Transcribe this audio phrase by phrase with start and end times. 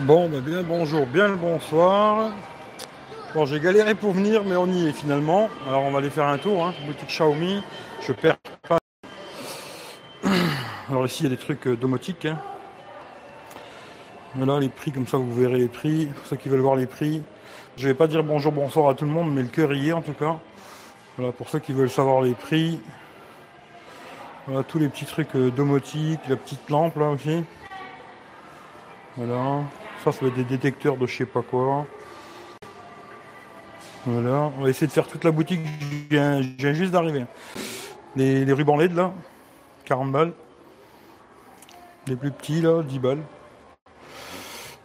[0.00, 2.32] Bon, bah bien bonjour, bien le bonsoir.
[3.32, 5.48] Bon, j'ai galéré pour venir, mais on y est finalement.
[5.68, 7.62] Alors, on va aller faire un tour, hein, boutique Xiaomi.
[8.00, 8.36] Je perds
[8.68, 8.78] pas.
[10.90, 12.26] Alors ici, il y a des trucs euh, domotiques.
[12.26, 12.40] Hein.
[14.34, 16.06] Voilà les prix, comme ça vous verrez les prix.
[16.06, 17.22] Pour ceux qui veulent voir les prix.
[17.76, 19.92] Je vais pas dire bonjour, bonsoir à tout le monde, mais le cœur y est
[19.92, 20.38] en tout cas.
[21.16, 22.80] Voilà, pour ceux qui veulent savoir les prix.
[24.48, 27.44] Voilà, tous les petits trucs euh, domotiques, la petite lampe là aussi.
[29.16, 29.62] Voilà.
[30.04, 31.86] Ça, va être des détecteurs de je sais pas quoi.
[34.04, 34.52] Voilà.
[34.58, 35.60] On va essayer de faire toute la boutique.
[36.10, 37.24] Viens juste d'arriver.
[38.14, 39.14] Les, rubans LED là,
[39.86, 40.32] 40 balles.
[42.06, 43.22] Les plus petits là, 10 balles.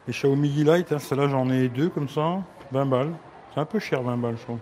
[0.08, 3.14] Les Xiaomi Light, hein, celle-là j'en ai deux comme ça, 20 balles.
[3.54, 4.59] C'est un peu cher 20 balles je trouve.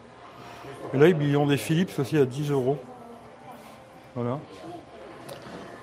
[0.96, 2.80] Et là ils ont des Philips aussi à 10 euros.
[4.16, 4.40] Voilà.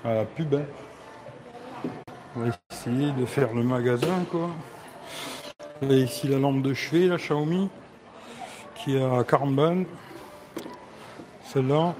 [0.03, 0.53] À la pub.
[0.53, 0.63] hein.
[2.37, 4.49] On va essayer de faire le magasin quoi.
[5.83, 7.69] Et ici la lampe de chevet, la Xiaomi,
[8.75, 9.85] qui est à 40 balles.
[11.45, 11.95] Celle-là,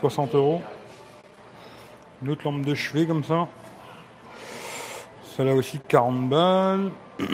[0.00, 0.60] 60 euros.
[2.20, 3.46] Une autre lampe de chevet comme ça.
[5.36, 6.90] Celle-là aussi 40 balles.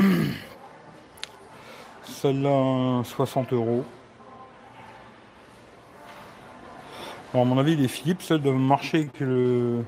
[2.05, 3.85] Celle-là 60 euros.
[7.33, 9.85] Bon, à mon avis, les Philips, celles doivent marcher avec le,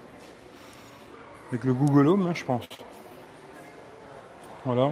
[1.54, 2.64] avec le Google Home, hein, je pense.
[4.64, 4.90] Voilà.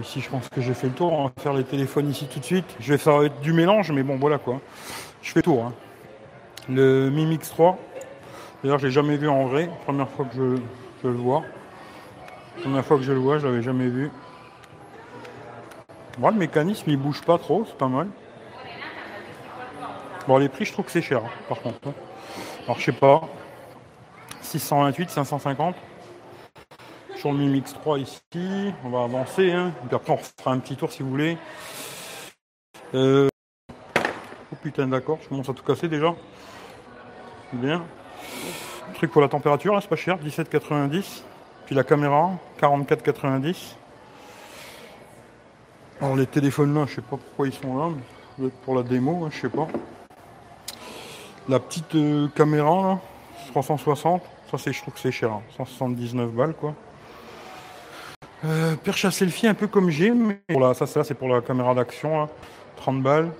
[0.00, 1.12] Ici, je pense que j'ai fait le tour.
[1.12, 2.64] On va faire les téléphones ici tout de suite.
[2.80, 4.58] Je vais faire du mélange, mais bon, voilà quoi.
[5.20, 5.64] Je fais le tour.
[5.66, 5.74] hein.
[6.70, 7.76] Le Mi Mix 3.
[8.62, 9.68] D'ailleurs, je l'ai jamais vu en vrai.
[9.84, 11.42] Première fois que je, le vois.
[12.62, 14.10] Première fois que je le vois, je l'avais jamais vu.
[16.16, 18.08] Bon, le mécanisme, il bouge pas trop, c'est pas mal.
[20.26, 21.88] Bon, les prix, je trouve que c'est cher, hein, par contre.
[22.64, 23.20] Alors, je sais pas.
[24.50, 25.76] 628, 550.
[27.14, 28.20] Sur le Mi Mix 3 ici.
[28.84, 29.52] On va avancer.
[29.52, 29.72] Hein.
[29.92, 31.38] Après, on fera un petit tour si vous voulez.
[32.94, 33.28] Euh...
[33.96, 35.18] Oh putain, d'accord.
[35.22, 36.14] Je commence à tout casser déjà.
[37.52, 37.84] Bien.
[38.94, 40.18] Truc pour la température, là, c'est pas cher.
[40.18, 41.22] 17,90.
[41.66, 43.76] Puis la caméra, 44,90.
[46.00, 48.48] Alors les téléphones là, je sais pas pourquoi ils sont là.
[48.64, 49.68] pour la démo, hein, je sais pas.
[51.48, 52.98] La petite euh, caméra là,
[53.50, 54.22] 360.
[54.50, 55.30] Ça c'est, je trouve que c'est cher.
[55.32, 56.74] hein, 179 balles quoi.
[58.44, 61.28] Euh, perche à selfie un peu comme j'ai, mais pour la, ça, ça c'est pour
[61.28, 62.28] la caméra d'action, là,
[62.76, 63.30] 30 balles.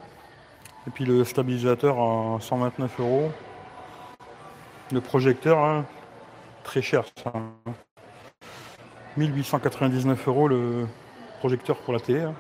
[0.87, 3.31] Et puis le stabilisateur à 129 euros.
[4.93, 5.84] Le projecteur, hein,
[6.65, 7.32] très cher ça.
[7.34, 7.72] hein.
[9.16, 10.87] 1899 euros le
[11.41, 12.21] projecteur pour la télé.
[12.21, 12.34] hein.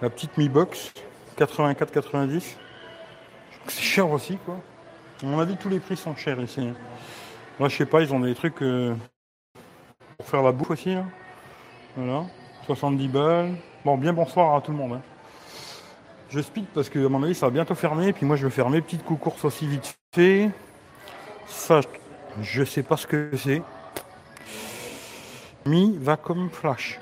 [0.00, 0.92] La petite Mi Box,
[1.38, 2.56] 84,90.
[3.68, 4.56] C'est cher aussi quoi.
[5.22, 6.68] À mon avis tous les prix sont chers ici.
[7.62, 8.92] Moi je sais pas, ils ont des trucs euh,
[10.18, 10.96] pour faire la bouffe aussi.
[10.96, 11.04] là.
[11.96, 12.24] Voilà,
[12.66, 13.54] 70 balles.
[13.84, 14.94] Bon, bien bonsoir à tout le monde.
[14.94, 15.02] hein.
[16.28, 18.08] Je speed parce que à mon avis ça va bientôt fermer.
[18.08, 20.50] Et puis moi je vais faire mes petites courses aussi vite fait.
[21.46, 21.82] Ça,
[22.40, 23.62] je sais pas ce que c'est.
[25.64, 26.98] Mi Vacom Flash.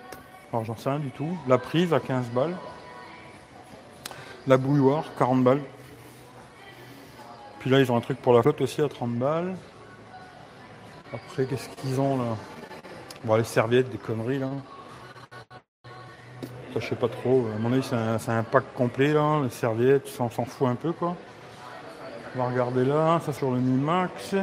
[0.52, 1.38] Alors j'en sais rien du tout.
[1.48, 2.54] La prise à 15 balles.
[4.46, 5.62] La bouilloire, 40 balles.
[7.60, 9.56] Puis là ils ont un truc pour la flotte aussi à 30 balles.
[11.12, 12.36] Après qu'est-ce qu'ils ont là?
[13.24, 14.48] Bon les serviettes, des conneries là.
[16.72, 17.46] Ça, je sais pas trop.
[17.54, 19.40] À mon avis, c'est un, pack complet, là.
[19.42, 21.16] Les serviettes, ça, on s'en fout un peu, quoi.
[22.34, 23.20] On va regarder là.
[23.26, 24.36] Ça, sur le Mi Max.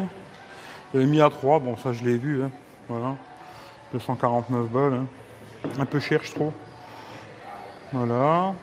[0.93, 2.51] Le Mi A3, bon, ça, je l'ai vu, hein.
[2.89, 3.15] Voilà.
[3.93, 4.93] 249 balles.
[4.95, 5.05] hein.
[5.79, 6.51] Un peu cher, je trouve.
[7.93, 8.53] Voilà.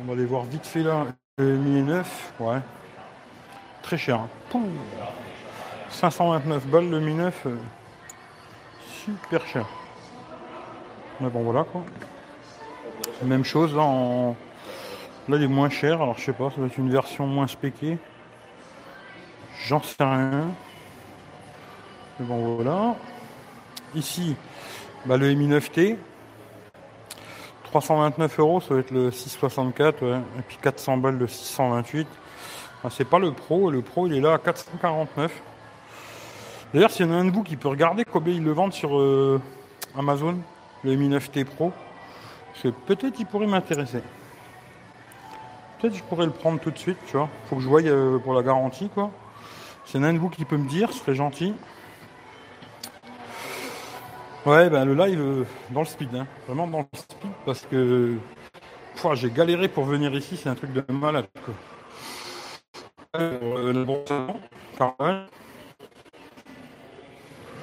[0.00, 1.06] On va aller voir vite fait, là.
[1.38, 2.58] Le Mi 9, ouais.
[3.82, 4.20] Très cher.
[4.20, 4.28] hein.
[5.90, 5.96] Pouh.
[5.96, 7.46] 529 balles, le Mi 9.
[7.46, 7.56] euh,
[9.04, 9.66] super cher.
[11.20, 11.82] Mais bon, voilà, quoi.
[13.22, 14.36] Même chose là en.
[15.28, 17.46] Là il est moins cher, alors je sais pas, ça doit être une version moins
[17.46, 17.98] spéquée.
[19.66, 20.48] J'en sais rien.
[22.18, 22.96] Mais bon voilà.
[23.94, 24.34] Ici,
[25.04, 25.96] bah, le Mi 9T.
[27.64, 30.18] 329 euros, ça va être le 664, ouais.
[30.38, 32.08] Et puis 400 balles le 628.
[32.82, 35.30] Ah, c'est pas le pro, le pro il est là à 449.
[36.72, 38.72] D'ailleurs, s'il y en a un de vous qui peut regarder combien ils le vendent
[38.72, 39.40] sur euh,
[39.98, 40.38] Amazon,
[40.84, 41.72] le Mi 9T Pro,
[42.86, 44.02] peut-être il pourrait m'intéresser.
[45.78, 47.28] Peut-être je pourrais le prendre tout de suite, tu vois.
[47.46, 49.10] Faut que je voie euh, pour la garantie, quoi.
[49.84, 51.54] S'il y en a un de vous qui peut me dire, ce serait gentil.
[54.46, 56.26] Ouais, ben le live euh, dans le speed, hein.
[56.46, 58.16] vraiment dans le speed, parce que
[59.14, 61.26] j'ai galéré pour venir ici, c'est un truc de malade.
[61.44, 61.54] Quoi.
[64.78, 65.26] Bon.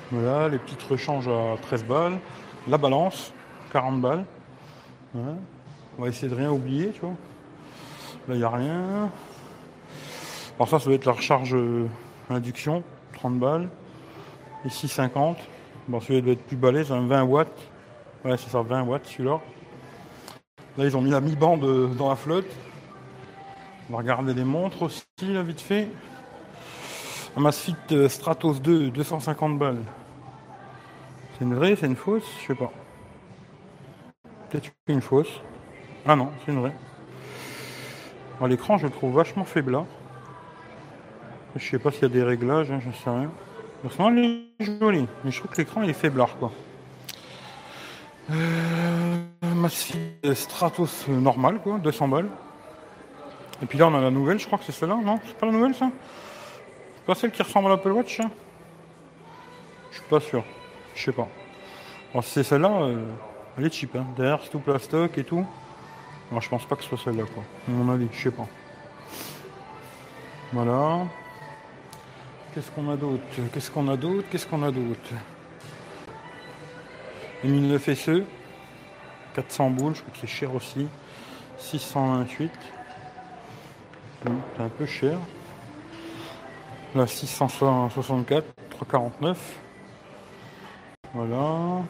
[0.10, 2.20] Voilà, les petites rechanges à 13 balles.
[2.68, 3.34] La balance,
[3.74, 4.26] 40 balles.
[5.16, 7.16] On va essayer de rien oublier, tu vois.
[8.28, 9.12] Là, il n'y a rien.
[10.56, 11.88] Alors ça, ça doit être la recharge euh,
[12.30, 12.84] induction,
[13.14, 13.70] 30 balles.
[14.64, 15.38] Ici, 50.
[15.90, 17.60] Bon, celui-là doit être plus balèze, un 20 watts.
[18.24, 19.42] Ouais, c'est ça, 20 watts, celui-là.
[20.78, 22.50] Là, ils ont mis la mi-bande euh, dans la flotte.
[23.90, 25.90] On va regarder les montres aussi, là, vite fait.
[27.38, 29.84] Un Masfit euh, Stratos 2, 250 balles.
[31.34, 32.72] C'est une vraie, c'est une fausse Je sais pas.
[34.50, 35.42] Peut-être une fausse.
[36.08, 36.76] Ah non, c'est une vraie.
[38.48, 39.78] L'écran, je le trouve vachement faible
[41.56, 43.30] Je sais pas s'il y a des réglages, hein, je sais rien.
[43.84, 46.52] Personnellement, il est joli, mais je trouve que l'écran il est faiblard quoi.
[48.32, 49.18] Euh,
[50.34, 52.30] Stratos normal quoi, 200 balles.
[53.62, 55.20] Et puis là on a la nouvelle, je crois que c'est celle-là, non?
[55.24, 55.92] C'est pas la nouvelle ça?
[57.08, 58.30] Pas celle qui ressemble à l'Apple Watch hein?
[59.92, 60.44] Je suis pas sûr,
[60.94, 61.28] je sais pas.
[62.22, 63.06] Si c'est celle-là, euh,
[63.58, 64.06] elle est cheap, hein.
[64.16, 65.46] derrière c'est tout plastoc et tout.
[66.32, 67.44] Moi, je pense pas que ce soit celle-là, quoi.
[67.68, 68.48] À mon avis, je sais pas.
[70.52, 71.06] Voilà.
[72.54, 73.24] Qu'est-ce qu'on a d'autre?
[73.54, 74.28] Qu'est-ce qu'on a d'autre?
[74.30, 75.10] Qu'est-ce qu'on a d'autre?
[77.44, 78.24] 1009 SE.
[79.36, 80.88] 400 boules, je crois que c'est cher aussi.
[81.60, 82.52] 628.
[84.24, 85.18] C'est un peu cher.
[86.96, 89.60] Là, 664, 349.
[91.14, 91.84] Voilà.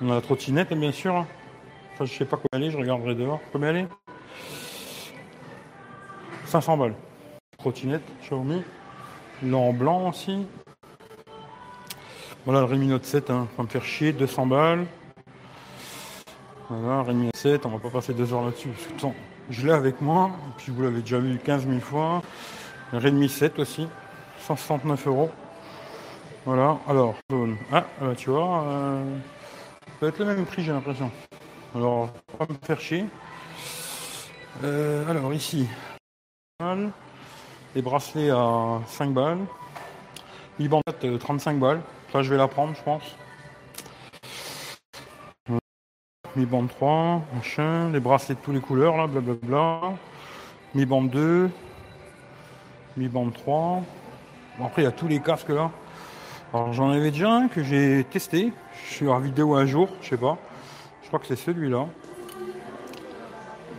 [0.00, 1.24] On a la trottinette, bien sûr.
[1.94, 3.40] Enfin, je sais pas combien elle est, je regarderai dehors.
[3.52, 3.88] Combien elle est?
[6.46, 6.94] 500 balles.
[7.58, 8.62] Trottinette, Xiaomi.
[9.42, 10.46] Là en blanc aussi.
[12.44, 13.48] Voilà le Redmi Note 7, hein.
[13.56, 14.86] va me faire chier, 200 balles.
[16.68, 18.70] Voilà, Redmi Note 7, on va pas passer deux heures là-dessus.
[19.50, 22.22] Je l'ai avec moi, puis vous l'avez déjà vu 15 000 fois.
[22.92, 23.88] Redmi 7 aussi,
[24.40, 25.30] 169 euros.
[26.44, 27.16] Voilà, alors,
[27.72, 29.18] ah, bah, tu vois, euh,
[29.84, 31.10] ça va être le même prix, j'ai l'impression.
[31.74, 33.06] Alors, pas me faire chier.
[34.62, 35.66] Euh, alors, ici,
[37.74, 39.40] les bracelets à 5 balles.
[40.58, 40.82] Mi bande
[41.18, 41.82] 35 balles.
[42.12, 43.02] Ça, je vais la prendre, je pense.
[46.36, 47.90] Mi bande 3, machin.
[47.90, 49.94] Les bracelets de toutes les couleurs, là, blablabla.
[50.74, 51.50] Mi bande 2.
[52.96, 53.82] Mi bande 3.
[54.64, 55.70] après, il y a tous les casques là.
[56.54, 58.52] Alors, j'en avais déjà un que j'ai testé.
[58.88, 60.38] Je suis en vidéo un jour, je sais pas.
[61.02, 61.86] Je crois que c'est celui-là.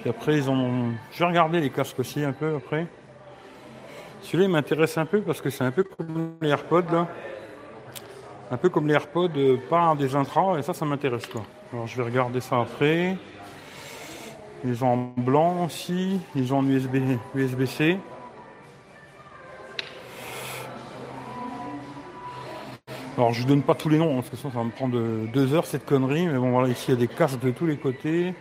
[0.02, 0.92] Puis après, ils ont.
[1.12, 2.86] Je vais regarder les casques aussi un peu après.
[4.22, 7.08] Celui-là, il m'intéresse un peu parce que c'est un peu comme les AirPods là.
[8.52, 11.44] Un peu comme les AirPods, euh, pas des intras, et ça, ça m'intéresse quoi.
[11.74, 13.18] Alors je vais regarder ça après.
[14.64, 16.98] Ils ont en blanc aussi, ils ont en USB,
[17.36, 17.98] USB-C.
[23.18, 25.00] Alors je donne pas tous les noms, hein, parce que ça, va me prendre
[25.34, 27.66] deux heures cette connerie, mais bon voilà, ici il y a des casques de tous
[27.66, 28.36] les côtés.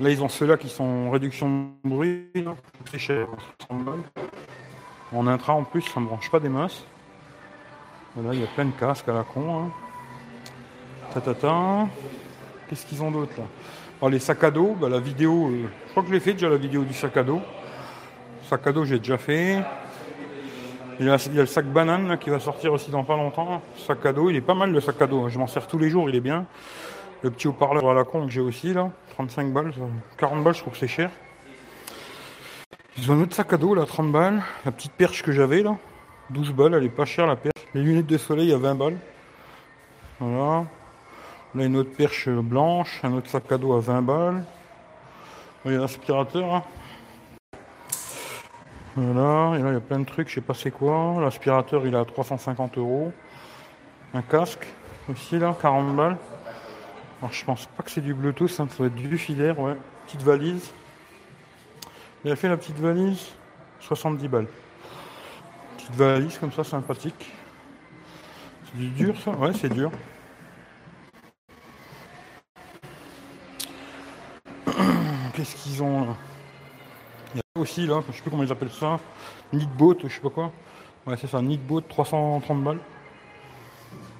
[0.00, 2.30] Là ils ont ceux-là qui sont réduction de bruit,
[2.90, 3.26] c'est cher,
[5.12, 6.86] En intra en plus, ça me branche pas des masses.
[8.16, 9.66] Voilà, il y a plein de casques à la con.
[9.66, 11.20] Hein.
[11.20, 11.88] Ta,
[12.68, 13.44] Qu'est-ce qu'ils ont d'autre là?
[14.00, 16.32] Alors les sacs à dos, bah, la vidéo, euh, je crois que je l'ai fait
[16.32, 17.42] déjà la vidéo du sac à dos.
[18.48, 19.62] Sac à dos j'ai déjà fait.
[21.00, 23.62] Il y, a, le sac banane qui va sortir aussi dans pas longtemps.
[23.76, 25.28] Sac à dos, il est pas mal le sac à dos.
[25.28, 26.46] Je m'en sers tous les jours, il est bien.
[27.22, 29.72] Le petit haut-parleur à la con que j'ai aussi là, 35 balles,
[30.18, 31.10] 40 balles, je trouve que c'est cher.
[32.96, 34.42] Ils ont un autre sac à dos là, 30 balles.
[34.64, 35.76] La petite perche que j'avais là,
[36.30, 37.54] 12 balles, elle est pas chère la perche.
[37.74, 38.98] Les lunettes de soleil à 20 balles.
[40.20, 40.66] Voilà.
[41.56, 44.44] Là une autre perche blanche, un autre sac à dos à 20 balles.
[45.64, 46.54] Il y a l'aspirateur.
[46.54, 46.62] Hein.
[48.96, 51.16] Voilà, et là il y a plein de trucs, je sais pas c'est quoi.
[51.20, 53.12] L'aspirateur il est à 350 euros.
[54.12, 54.66] Un casque
[55.10, 56.16] aussi là, 40 balles.
[57.20, 59.76] Alors je pense pas que c'est du Bluetooth, ça doit être du filaire, ouais.
[60.06, 60.70] Petite valise.
[62.24, 63.32] Il a fait la petite valise,
[63.80, 64.46] 70 balles.
[65.76, 67.32] Petite valise comme ça, sympathique.
[68.66, 69.32] C'est du dur ça?
[69.32, 69.90] Ouais, c'est dur.
[75.34, 76.16] Qu'est-ce qu'ils ont là?
[77.56, 78.98] Aussi là, je sais plus comment ils appellent ça,
[79.78, 80.50] Boat, je sais pas quoi.
[81.06, 82.80] Ouais c'est ça, Boat, 330 balles.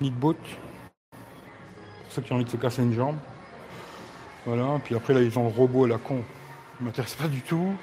[0.00, 0.34] Boat.
[1.10, 1.18] Pour
[2.10, 3.16] ceux qui ont envie de se casser une jambe.
[4.46, 6.22] Voilà, puis après là ils ont le robot à la con.
[6.78, 7.74] Il m'intéresse pas du tout.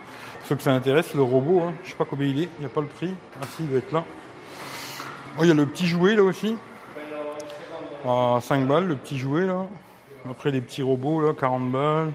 [0.46, 1.74] Ceux que ça intéresse, le robot, hein.
[1.84, 3.14] je sais pas combien il est, il n'y a pas le prix.
[3.42, 4.06] Ah si, il doit être là.
[5.38, 6.56] Oh, il y a le petit jouet là aussi.
[8.06, 9.68] À 5 balles, le petit jouet là.
[10.30, 12.14] Après les petits robots là, 40 balles,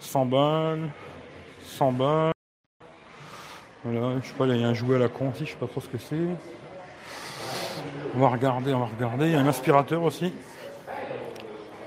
[0.00, 0.90] 100 balles,
[1.62, 2.35] 100 balles.
[3.88, 5.56] Voilà, je sais pas, il y a un jouet à la con aussi, je sais
[5.56, 6.16] pas trop ce que c'est.
[8.16, 9.26] On va regarder, on va regarder.
[9.26, 10.32] Il y a un aspirateur aussi.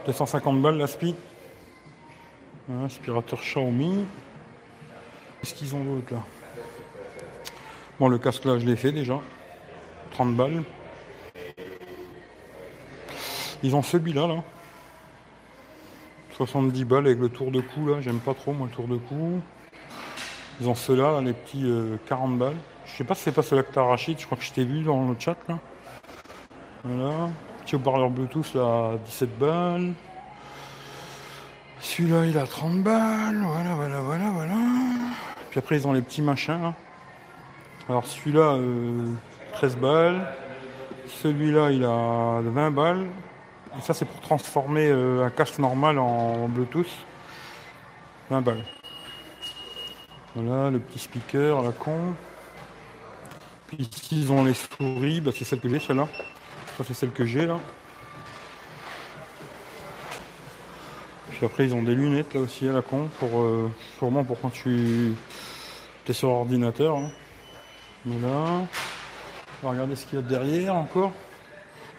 [0.06, 1.14] 250 balles l'aspi.
[2.72, 4.06] Un aspirateur Xiaomi.
[5.42, 6.24] Qu'est-ce qu'ils ont d'autre là?
[8.00, 9.20] Bon, le casque là, je l'ai fait déjà.
[10.12, 10.64] 30 balles.
[13.62, 14.42] Ils ont celui-là, là.
[16.38, 18.00] 70 balles avec le tour de cou, là.
[18.00, 19.42] J'aime pas trop, moi, le tour de cou.
[20.62, 21.72] Ils ont ceux-là, les petits
[22.08, 22.58] 40 euh, balles.
[22.86, 24.16] Je sais pas si c'est pas ceux-là que t'as arraché.
[24.18, 25.58] Je crois que je t'ai vu dans le chat, là.
[26.84, 27.30] Voilà.
[27.64, 29.94] Petit haut-parleur Bluetooth, là, 17 balles.
[31.80, 33.42] Celui-là, il a 30 balles.
[33.42, 34.56] Voilà, voilà, voilà, voilà.
[35.50, 36.74] Puis après, ils ont les petits machins, là.
[37.88, 38.58] Alors celui-là,
[39.54, 40.34] 13 euh, balles.
[41.08, 43.08] Celui-là, il a 20 balles.
[43.78, 46.90] Et ça, c'est pour transformer euh, un casque normal en Bluetooth.
[48.30, 48.64] 20 balles.
[50.36, 52.14] Voilà, le petit speaker, la con.
[53.68, 55.22] Puis ici, ils ont les souris.
[55.22, 56.08] Bah, c'est celle que j'ai, celle-là.
[56.78, 57.60] Ça, c'est celle que j'ai, là.
[61.32, 63.10] Puis après, ils ont des lunettes, là aussi, à la con.
[63.20, 65.14] Pour, euh, sûrement pour quand tu
[66.08, 66.98] es sur ordinateur.
[66.98, 67.12] Hein.
[68.06, 68.66] Voilà.
[69.62, 71.12] On va regarder ce qu'il y a derrière encore.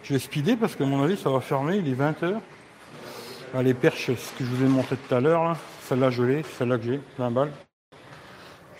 [0.02, 2.40] Je vais speeder parce qu'à mon avis ça va fermer, il est 20h.
[3.54, 6.42] Ah, les perches, ce que je vous ai montré tout à l'heure, celle-là je l'ai,
[6.58, 7.52] celle-là que j'ai, 20 balles.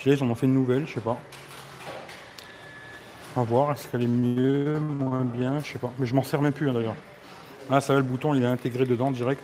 [0.01, 1.19] J'ai, ils en fait une nouvelle, je sais pas.
[3.37, 5.93] On va voir, est-ce qu'elle est mieux, moins bien, je sais pas.
[5.99, 6.97] Mais je m'en sers même plus hein, d'ailleurs.
[7.71, 9.43] Ah ça va, le bouton il est intégré dedans direct.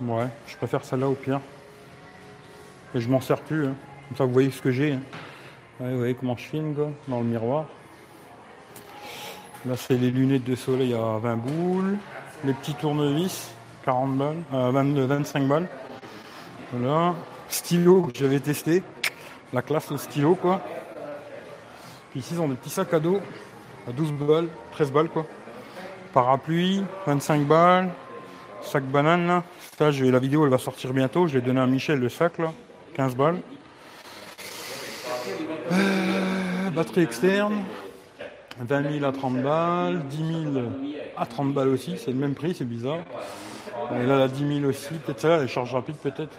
[0.00, 1.40] Ouais, je préfère celle-là au pire.
[2.94, 3.66] Et je m'en sers plus.
[3.66, 3.74] Hein.
[4.08, 4.94] Comme ça vous voyez ce que j'ai.
[4.94, 5.00] Hein.
[5.78, 6.74] vous voyez comment je filme
[7.06, 7.66] dans le miroir.
[9.66, 11.96] Là, c'est les lunettes de soleil à 20 boules.
[12.44, 15.68] Les petits tournevis, 40 balles, 25 euh, balles.
[16.72, 17.14] Voilà.
[17.54, 18.82] Stylo que j'avais testé.
[19.52, 20.60] La classe au stylo, quoi.
[22.16, 23.20] ici, ils ont des petits sacs à dos
[23.86, 25.24] à 12 balles, 13 balles, quoi.
[26.12, 27.90] Parapluie, 25 balles.
[28.60, 29.44] Sac banane, là.
[29.78, 31.28] La vidéo, elle va sortir bientôt.
[31.28, 32.52] Je l'ai donné à Michel, le sac, là.
[32.94, 33.40] 15 balles.
[35.70, 37.62] Euh, batterie externe.
[38.58, 40.16] 20 000 à 30 balles, 10
[40.52, 40.66] 000
[41.16, 43.00] à 30 balles aussi, c'est le même prix, c'est bizarre.
[43.94, 46.36] Et là, la 10 000 aussi, peut-être ça, les charges rapides peut-être.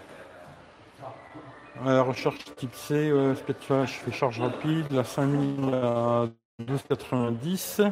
[1.84, 5.29] La recharge type C, je fais charge rapide, la 5
[5.60, 6.27] 000 à
[6.62, 7.91] 12,90.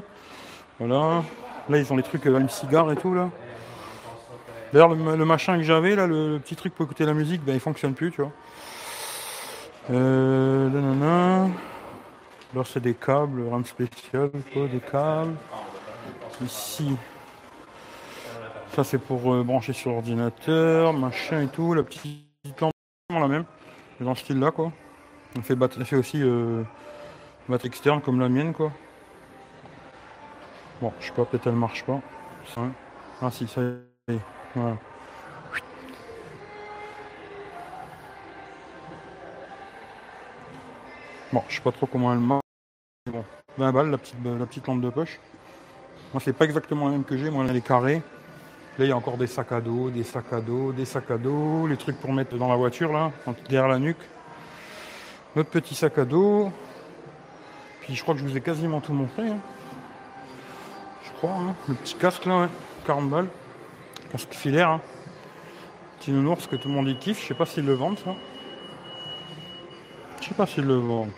[0.80, 1.24] Voilà.
[1.70, 3.30] Là, ils ont les trucs, euh, le cigare et tout, là.
[4.72, 7.60] D'ailleurs, le, machin que j'avais, là, le, petit truc pour écouter la musique, ben, il
[7.60, 8.32] fonctionne plus, tu vois.
[9.92, 11.48] Euh,
[12.56, 15.36] Là, c'est des câbles, RAM spécial, des câbles.
[16.44, 16.96] Ici,
[18.75, 21.74] ça c'est pour euh, brancher sur l'ordinateur, machin et tout.
[21.74, 22.74] La petite lampe,
[23.10, 23.46] la même,
[24.03, 24.72] dans ce style-là, quoi.
[25.38, 26.63] On fait, fait aussi euh,
[27.50, 28.72] batterie externe comme la mienne, quoi.
[30.81, 32.00] Bon, je sais pas, peut-être elle marche pas.
[33.22, 34.19] Ah si, ça y est.
[41.33, 42.43] Bon, je sais pas trop comment elle marche.
[43.12, 43.25] Bon,
[43.57, 45.19] 20 balles la petite, la petite lampe de poche.
[46.13, 47.31] Moi, c'est pas exactement la même que j'ai.
[47.31, 48.03] Moi, elle est carrée.
[48.80, 51.12] Là, il y a encore des sacs à dos, des sacs à dos, des sacs
[51.12, 53.12] à dos, les trucs pour mettre dans la voiture, là,
[53.48, 54.01] derrière la nuque.
[55.36, 56.51] Notre petit sac à dos.
[57.82, 59.27] Puis, je crois que je vous ai quasiment tout montré.
[59.27, 59.38] Hein.
[61.06, 61.56] Je crois, hein.
[61.68, 62.50] Le petit casque, là,
[62.88, 63.27] 40 balles.
[64.12, 64.70] Casque filaire.
[64.70, 64.82] Hein.
[66.00, 67.22] Petit nounours que tout le monde y kiffe.
[67.22, 68.15] Je sais pas s'ils le vendent, ça.
[70.20, 71.12] Je sais pas s'ils le vendent.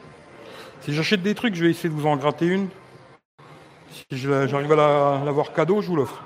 [0.81, 2.67] Si j'achète des trucs, je vais essayer de vous en gratter une.
[3.91, 6.21] Si j'arrive à l'avoir cadeau, je vous l'offre.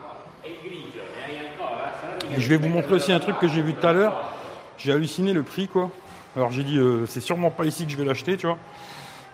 [2.38, 4.33] Je vais vous montrer aussi un truc que j'ai vu tout à l'heure.
[4.77, 5.89] J'ai halluciné le prix, quoi.
[6.36, 8.57] Alors j'ai dit, euh, c'est sûrement pas ici que je vais l'acheter, tu vois.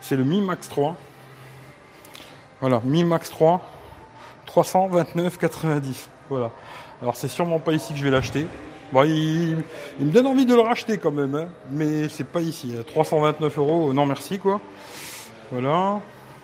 [0.02, 0.96] C'est le Mi Max 3.
[2.62, 3.62] Voilà, Mi Max 3,
[4.48, 6.08] 329,90.
[6.30, 6.52] Voilà.
[7.02, 8.48] Alors c'est sûrement pas ici que je vais l'acheter.
[8.94, 9.58] Bon, il,
[10.00, 11.48] me donne envie de le racheter quand même, hein.
[11.70, 12.74] mais c'est pas ici.
[12.88, 14.62] 329 euros, non merci quoi.
[15.52, 16.00] Voilà.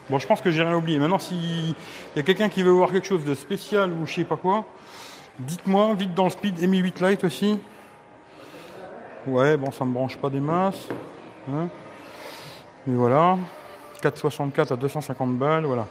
[0.10, 1.00] Bon, je pense que j'ai rien oublié.
[1.00, 1.76] Maintenant, s'il
[2.16, 4.66] y a quelqu'un qui veut voir quelque chose de spécial ou je sais pas quoi,
[5.46, 7.60] dites-moi, vite dans le speed, Mi 8 Lite aussi.
[9.28, 10.88] Ouais, bon, ça me branche pas des masses.
[11.52, 11.68] Hein.
[12.88, 13.38] Mais voilà.
[14.02, 15.88] 4,64 à 250 balles, voilà.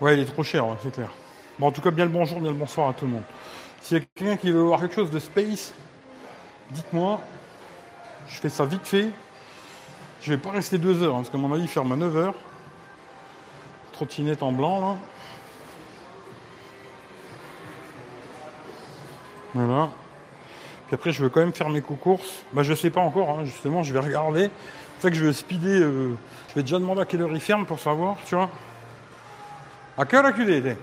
[0.00, 1.10] Ouais, il est trop cher, c'est clair.
[1.58, 3.22] Bon, en tout cas, bien le bonjour, bien le bonsoir à tout le monde.
[3.82, 5.74] S'il y a quelqu'un qui veut voir quelque chose de space,
[6.70, 7.20] dites-moi.
[8.28, 9.10] Je fais ça vite fait.
[10.22, 12.34] Je vais pas rester deux heures, hein, parce qu'à mon avis, ferme à 9 heures.
[13.92, 14.96] Trottinette en blanc, là.
[19.56, 19.88] Voilà.
[20.86, 22.44] Puis après, je veux quand même faire mes courses.
[22.52, 24.50] Bah, je sais pas encore, hein, justement, je vais regarder.
[24.96, 25.82] C'est ça que je vais speeder.
[25.82, 26.16] Euh,
[26.50, 28.50] je vais déjà demander à quelle heure il ferme pour savoir, tu vois.
[29.96, 30.76] A che ora chiudete?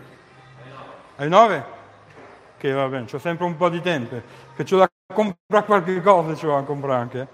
[1.18, 1.64] Alle 9?
[2.58, 4.20] Che va bene, c'ho sempre un po' di tempo.
[4.56, 7.28] Che c'ho da comprare qualche cosa, c'ho da comprare anche.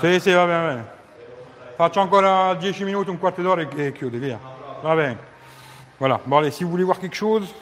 [0.00, 0.88] Sì, sì, va bene, va bene.
[1.76, 4.40] Faccio ancora 10 minuti, un quarto d'ora et chiude, via.
[4.82, 5.18] Va bene.
[5.98, 6.20] Voilà.
[6.24, 7.54] Bon, allez, si vous voulez voir quelque chose,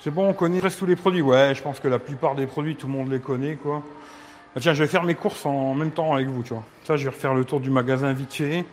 [0.00, 1.22] c'est bon, on connaît presque tous les produits.
[1.22, 3.82] Ouais, je pense que la plupart des produits, tout le monde les connaît, quoi.
[4.54, 6.64] Ah, tiens, je vais faire mes courses en même temps avec vous, tu vois.
[6.84, 8.64] Ça, je vais refaire le tour du magasin vite fait.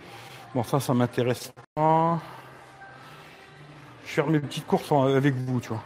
[0.53, 2.19] Bon, ça, ça m'intéresse pas.
[4.03, 5.83] Je vais faire mes petites courses avec vous, tu vois.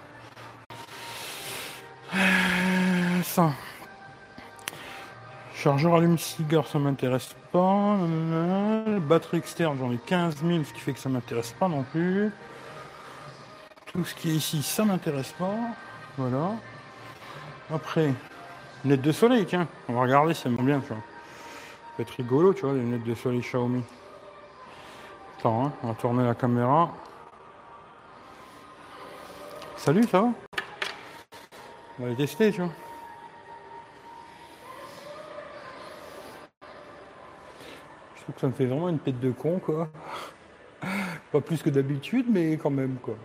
[2.16, 3.52] Euh, ça.
[5.56, 7.98] Chargeur allume-cigare, ça m'intéresse pas.
[9.08, 12.32] Batterie externe, j'en ai 15 000, ce qui fait que ça m'intéresse pas non plus.
[13.92, 15.56] Tout ce qui est ici, ça m'intéresse pas.
[16.16, 16.52] Voilà.
[17.74, 18.14] Après,
[18.84, 19.68] lunettes de soleil, tiens.
[19.88, 20.98] On va regarder, ça me bien, tu vois.
[20.98, 23.84] Ça peut être rigolo, tu vois, les lunettes de soleil Xiaomi.
[25.40, 26.92] Attends, hein, on va tourner la caméra.
[29.76, 30.30] Salut, ça va?
[31.98, 32.72] On va les tester, tu vois.
[38.16, 39.90] Je trouve que ça me fait vraiment une tête de con, quoi.
[41.32, 43.16] Pas plus que d'habitude, mais quand même, quoi.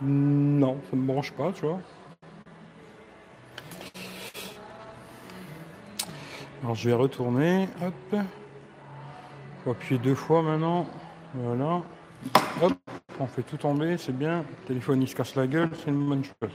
[0.00, 1.80] Non, ça me branche pas, tu vois.
[6.62, 8.20] Alors je vais retourner, hop.
[9.64, 10.86] Faut appuyer deux fois maintenant.
[11.34, 11.82] Voilà.
[12.62, 12.74] Hop,
[13.20, 14.38] on fait tout tomber, c'est bien.
[14.38, 16.50] Le téléphone il se casse la gueule, c'est une bonne chose.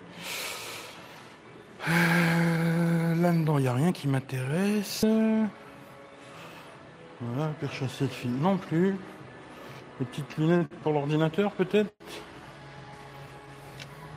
[1.90, 5.06] Euh, Là-dedans, il n'y a rien qui m'intéresse.
[7.22, 8.96] Voilà, perche à de fil non plus.
[10.00, 11.94] Les petites lunettes pour l'ordinateur peut-être?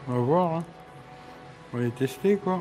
[0.08, 0.54] On va voir.
[0.54, 0.64] Hein.
[1.72, 2.60] On va les tester quoi.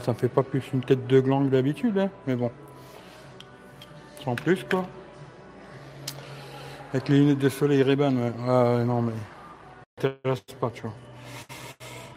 [0.00, 2.50] Ça fait pas plus une tête de gland d'habitude, hein, mais bon.
[4.22, 4.86] Sans plus quoi.
[6.92, 8.32] Avec les lunettes de soleil Ray-Ban, ouais.
[8.46, 9.12] Ah non mais.
[10.02, 10.10] Ça
[10.60, 10.92] pas, tu vois.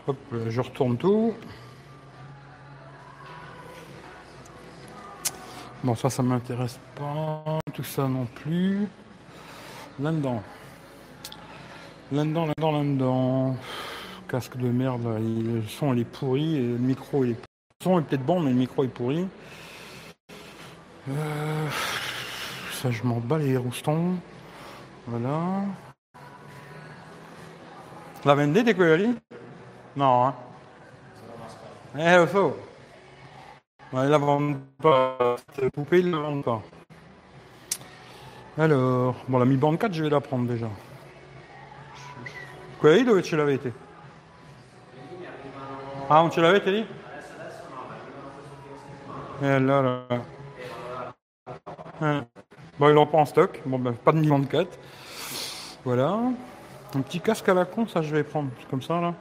[0.07, 0.17] Hop,
[0.49, 1.33] je retourne tout.
[5.83, 7.59] Bon, ça, ça m'intéresse pas.
[7.73, 8.87] Tout ça non plus.
[9.99, 10.41] Là-dedans.
[12.11, 13.55] Là-dedans, là-dedans, là-dedans.
[14.27, 17.33] Casque de merde, le son il est pourri, le micro il est.
[17.35, 19.25] Le son est peut-être bon, mais le micro est pourri.
[21.09, 21.67] Euh,
[22.73, 24.15] ça, je m'en bats les roustons.
[25.05, 25.61] Voilà.
[28.25, 29.15] La vendete quelli?
[29.95, 30.35] No, hein?
[31.97, 32.57] Eh, lo so.
[33.93, 35.37] Ma ils la vendent pas.
[35.55, 36.61] Cette poupée, ils la vendent pas.
[38.57, 40.67] Alors, bon, la Mi Band 4, je vais la prendre déjà.
[42.81, 43.71] Quelli dove ce l'avete?
[46.09, 46.85] Ah, non ce l'avete lì?
[49.41, 50.03] Et allora...
[52.01, 52.21] Eh.
[52.79, 53.61] Bon, ils l'ont pas en stock.
[53.65, 54.67] Bon, ben, pas de Mi Band 4.
[55.85, 56.19] Voilà.
[56.93, 58.49] Un petit casque à la con, ça je vais prendre.
[58.69, 59.13] Comme ça, là.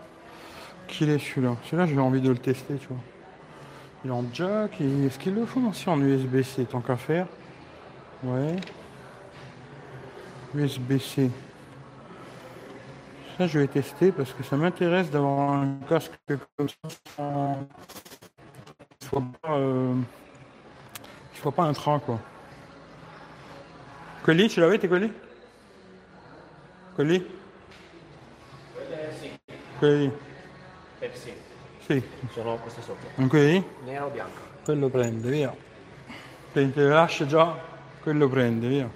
[0.89, 2.99] Qu'il est celui-là Celui-là, j'ai envie de le tester, tu vois.
[4.07, 4.81] Il est en jack.
[4.81, 7.27] Est-ce qu'ils le font aussi en USB-C, tant qu'à faire?
[8.23, 8.55] Ouais.
[10.55, 11.29] USB-C.
[13.37, 16.13] Ça, je vais tester parce que ça m'intéresse d'avoir un casque
[16.57, 17.67] comme ça sans...
[19.03, 19.97] soit pas, euh...
[21.35, 22.21] soit pas un train, quoi.
[24.25, 25.11] Quelli, tu l'avais, tes quelli
[26.97, 27.25] Quelli
[29.81, 30.11] Quelli
[31.01, 31.33] Pepsi.
[31.87, 32.03] Sì.
[32.33, 33.09] Sono queste sopra.
[33.17, 34.41] O bianco?
[34.65, 35.55] Quello prende, via.
[36.53, 37.55] Te te lascia già,
[38.03, 38.91] quello prende, via.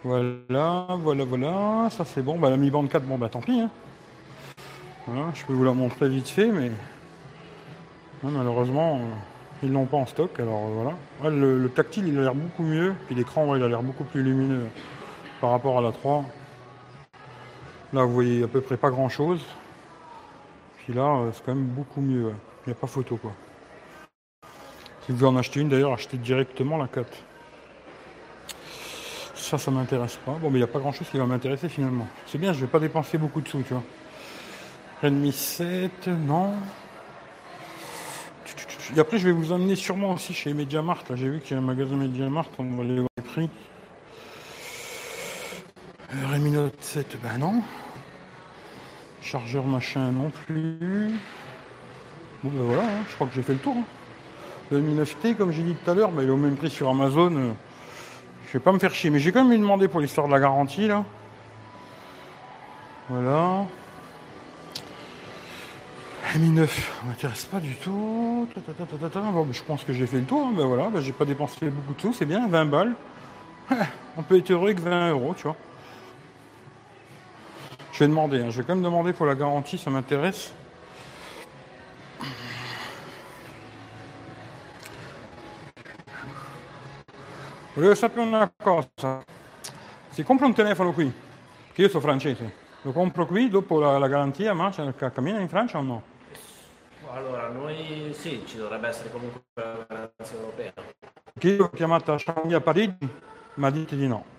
[0.00, 1.90] Voilà, voilà, voilà.
[1.90, 2.38] Ça c'est bon.
[2.38, 3.60] Bah, la Mi Band 4, bon bah tant pis.
[3.60, 3.70] Hein.
[5.06, 6.70] Voilà, je peux vous la montrer vite fait, mais
[8.24, 9.00] hein, malheureusement, euh,
[9.62, 10.40] ils l'ont pas en stock.
[10.40, 10.96] Alors euh, voilà.
[11.22, 12.94] Ouais, le, le tactile, il a l'air beaucoup mieux.
[13.06, 14.68] Puis l'écran, ouais, il a l'air beaucoup plus lumineux
[15.42, 16.24] par rapport à la 3.
[17.92, 19.44] Là, vous voyez à peu près pas grand chose.
[20.88, 22.32] Là, euh, c'est quand même beaucoup mieux.
[22.66, 23.32] Il n'y a pas photo quoi.
[25.04, 27.06] Si vous en acheter une, d'ailleurs, achetez directement la 4.
[29.34, 30.32] Ça, ça m'intéresse pas.
[30.32, 32.06] Bon, mais il n'y a pas grand chose qui va m'intéresser finalement.
[32.26, 33.82] C'est bien, je vais pas dépenser beaucoup de sous, tu vois.
[35.02, 36.52] Redmi 7, non.
[38.96, 41.04] Et après, je vais vous emmener sûrement aussi chez Mediamart.
[41.08, 43.50] Là, j'ai vu qu'il y a un magasin Mediamart, on va aller voir les prix.
[46.14, 47.62] Euh, Redmi Note 7, ben non.
[49.30, 51.10] Chargeur machin non plus.
[52.42, 53.74] Bon ben voilà, hein, je crois que j'ai fait le tour.
[53.76, 53.84] hein.
[54.70, 56.70] Le Mi 9T, comme j'ai dit tout à l'heure, ben, il est au même prix
[56.70, 57.34] sur Amazon.
[57.36, 57.52] euh,
[58.46, 60.32] Je vais pas me faire chier, mais j'ai quand même lui demander pour l'histoire de
[60.32, 61.04] la garantie là.
[63.10, 63.66] Voilà.
[66.38, 68.48] Mi 9, m'intéresse pas du tout.
[69.34, 70.48] Bon, je pense que j'ai fait le tour.
[70.56, 72.94] Ben voilà, ben j'ai pas dépensé beaucoup de sous, c'est bien, 20 balles.
[74.16, 75.56] On peut être heureux avec 20 euros, tu vois.
[77.98, 78.50] Je vais demander, hein.
[78.50, 80.52] je vais quand même demander pour la garantie, ça m'intéresse.
[87.74, 89.24] Volevo sapere una cosa.
[90.10, 91.12] Si compra un telefono qui,
[91.72, 93.48] che io sono francese, lo compro qui?
[93.48, 94.72] Dopo la, la garantia, ma
[95.12, 96.02] cammina in Francia o no?
[97.10, 100.72] Allora, noi sì, ci dovrebbe essere comunque la garanzia europea.
[101.36, 103.08] Che io ho chiamato a Xiaomi a Parigi,
[103.54, 104.37] ma dite di no.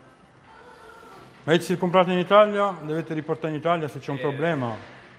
[1.43, 4.75] Ma se comprate in Italia, dovete riportare in Italia se c'è un Eh, problema.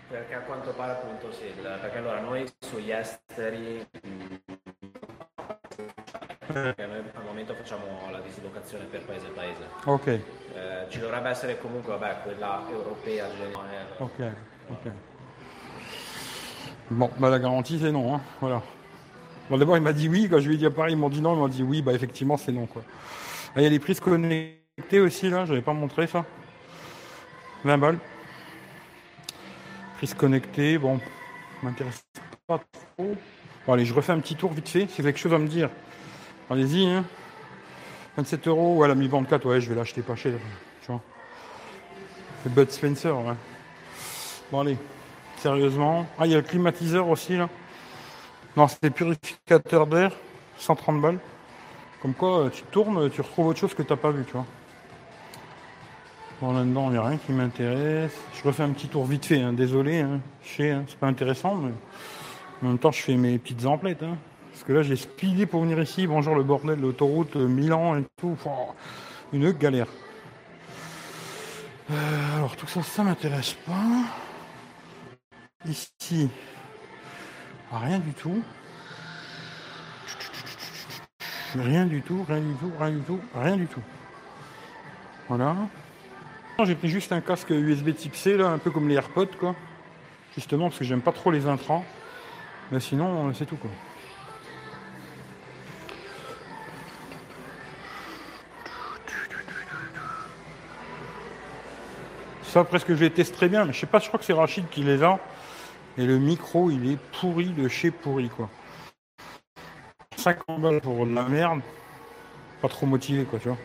[0.08, 3.86] Perché a quanto pare appunto sì, perché allora noi sugli esteri,
[6.46, 9.62] perché noi al momento facciamo la dislocazione per paese paese.
[9.84, 13.86] Ok, Eh, ci dovrebbe essere comunque, vabbè, quella europea generale.
[13.98, 14.32] ok,
[14.70, 14.90] ok.
[16.88, 18.20] Bon, bah la garantie c'est non, hein.
[18.40, 18.60] voilà.
[19.48, 21.08] Bon d'abord il m'a dit oui, quand je lui ai dit à Paris, ils m'ont
[21.08, 22.82] dit non, ils m'ont dit oui, bah effectivement c'est non quoi.
[23.54, 24.59] Ah, Il y a les prises connectées
[25.00, 26.24] aussi là, j'avais pas montré ça.
[27.64, 27.98] 20 balles.
[29.96, 30.98] Prise connectée, bon,
[31.62, 32.02] m'intéresse
[32.46, 32.58] pas
[32.96, 33.16] trop.
[33.66, 35.70] Bon allez, je refais un petit tour vite fait, c'est quelque chose à me dire.
[36.48, 37.04] Allez-y, hein.
[38.16, 40.32] 27 euros, ouais, la Mi Band 4, ouais, je vais l'acheter pas cher,
[40.82, 41.00] tu vois.
[42.42, 43.34] C'est Bud Spencer, ouais.
[44.50, 44.78] Bon allez,
[45.36, 46.06] sérieusement.
[46.18, 47.48] Ah, il y a le climatiseur aussi là.
[48.56, 50.12] Non, c'est purificateur d'air,
[50.58, 51.18] 130 balles.
[52.02, 54.32] Comme quoi, euh, tu tournes, tu retrouves autre chose que tu n'as pas vu, tu
[54.32, 54.46] vois.
[56.40, 58.16] Bon, là-dedans, il n'y a rien qui m'intéresse.
[58.32, 60.00] Je refais un petit tour vite fait, hein, désolé.
[60.00, 60.20] Hein.
[60.42, 61.72] Je sais, hein, c'est pas intéressant, mais
[62.62, 64.02] en même temps, je fais mes petites emplettes.
[64.02, 64.16] hein.
[64.50, 66.06] Parce que là, j'ai speedé pour venir ici.
[66.06, 68.38] Bonjour le bordel, l'autoroute, euh, Milan et tout.
[69.34, 69.88] Une galère.
[71.90, 73.74] Euh, alors, tout ça, ça m'intéresse pas.
[75.66, 76.30] Ici,
[77.70, 78.42] rien du tout.
[81.54, 83.82] Rien du tout, rien du tout, rien du tout, rien du tout.
[85.28, 85.54] Voilà.
[86.64, 89.54] J'ai pris juste un casque USB type C, là, un peu comme les AirPods, quoi.
[90.34, 91.84] Justement, parce que j'aime pas trop les intrants.
[92.70, 93.70] Mais sinon, euh, c'est tout, quoi.
[102.42, 103.64] Ça, presque, je les teste très bien.
[103.64, 105.18] Mais je sais pas, je crois que c'est Rachid qui les a.
[105.96, 108.50] Et le micro, il est pourri de chez pourri, quoi.
[110.16, 111.60] 50 balles pour de la merde.
[112.60, 113.58] Pas trop motivé, quoi, tu vois.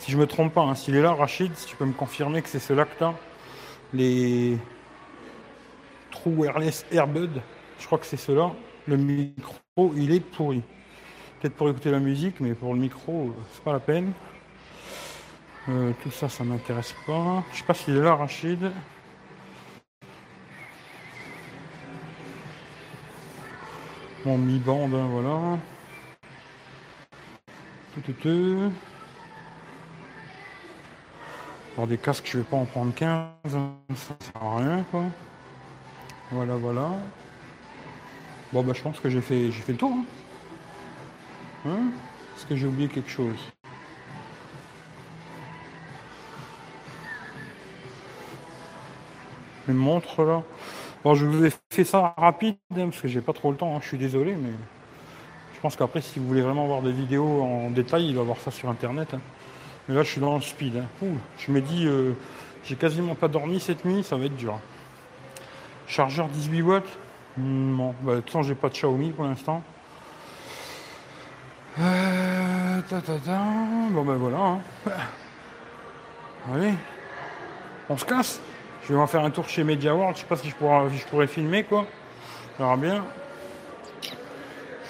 [0.00, 2.40] Si je me trompe pas, hein, s'il est là, Rachid, si tu peux me confirmer
[2.40, 3.12] que c'est que t'as.
[3.92, 4.56] Les
[6.10, 7.42] True Wireless Airbud,
[7.78, 8.50] je crois que c'est ceux-là.
[8.88, 10.62] Le micro, il est pourri.
[11.38, 14.12] Peut-être pour écouter la musique, mais pour le micro, euh, c'est pas la peine.
[15.68, 17.44] Euh, tout ça, ça m'intéresse pas.
[17.52, 18.72] Je sais pas s'il est là, Rachid.
[24.24, 25.58] Mon mi-bande, hein, voilà.
[27.92, 28.72] Tout, tout, tout.
[31.76, 35.04] Alors des casques, je vais pas en prendre 15, hein, ça sert à rien, quoi.
[36.30, 36.90] Voilà, voilà.
[38.52, 39.92] Bon, bah, je pense que j'ai fait, j'ai fait le tour.
[39.92, 40.04] Hein.
[41.66, 41.90] Hein?
[42.36, 43.38] Est-ce que j'ai oublié quelque chose?
[49.68, 50.42] Une montre, là.
[51.04, 53.86] Bon, je vous ai fait ça rapide, parce que j'ai pas trop le temps, je
[53.86, 54.52] suis désolé, mais
[55.54, 58.22] je pense qu'après, si vous voulez vraiment voir des vidéos en détail, il va y
[58.22, 59.14] avoir ça sur Internet.
[59.90, 60.76] Mais là, je suis dans le speed.
[60.76, 60.84] hein.
[61.02, 62.12] Ouh, je me dis, euh,
[62.62, 64.60] j'ai quasiment pas dormi cette nuit, ça va être dur.
[65.88, 66.84] Chargeur 18 watts?
[67.36, 69.64] Hmm, Non, bah, de j'ai pas de Xiaomi pour l'instant.
[71.80, 73.18] Euh, ta, ta.
[73.90, 74.38] Bon, ben voilà.
[74.38, 74.60] hein.
[76.54, 76.74] Allez,
[77.88, 78.40] on se casse.
[78.84, 80.14] Je vais en faire un tour chez Media World.
[80.14, 81.84] Je sais pas si je pourrais, je pourrais filmer, quoi.
[82.60, 83.04] On verra bien.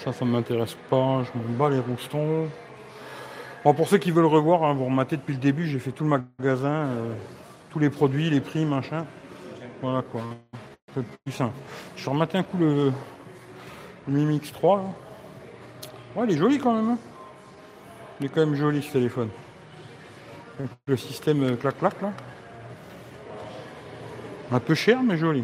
[0.03, 1.23] Ça, ça ne m'intéresse pas.
[1.23, 2.47] Je m'en bats les roustons.
[3.63, 6.03] Bon, pour ceux qui veulent revoir, hein, vous rematez depuis le début, j'ai fait tout
[6.03, 7.13] le magasin, euh,
[7.69, 9.05] tous les produits, les prix, machin.
[9.81, 10.21] Voilà quoi.
[10.93, 11.53] C'est plus simple.
[11.95, 12.91] Je remater un coup le,
[14.07, 14.77] le Mi Mix 3.
[14.77, 14.83] là.
[16.15, 16.89] Ouais, il est joli quand même.
[16.89, 16.97] hein.
[18.19, 19.29] Il est quand même joli ce téléphone.
[20.87, 22.11] Le système euh, clac-clac là.
[24.51, 25.43] Un peu cher, mais joli.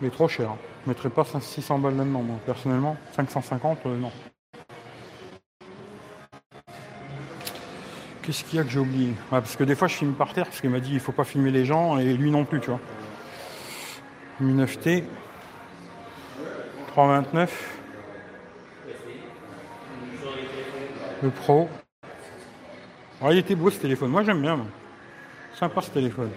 [0.00, 0.50] Mais trop cher.
[0.84, 2.96] Je mettrais pas 500 600 balles moi, personnellement.
[3.16, 4.12] 550, euh, non.
[8.28, 9.06] Qu'est-ce qu'il y a que j'ai oublié?
[9.06, 11.12] Ouais, Parce que des fois, je filme par terre, parce qu'il m'a dit il faut
[11.12, 12.78] pas filmer les gens, et lui non plus, tu vois.
[14.38, 15.04] Mi 9T.
[16.88, 17.78] 329.
[21.22, 21.70] Le Pro.
[23.22, 24.10] Ah, il était beau ce téléphone.
[24.10, 24.58] Moi, j'aime bien.
[25.54, 26.30] Sympa ce téléphone.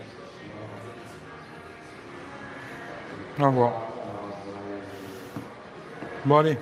[3.37, 3.73] À voir.
[6.23, 6.57] Bon, allez.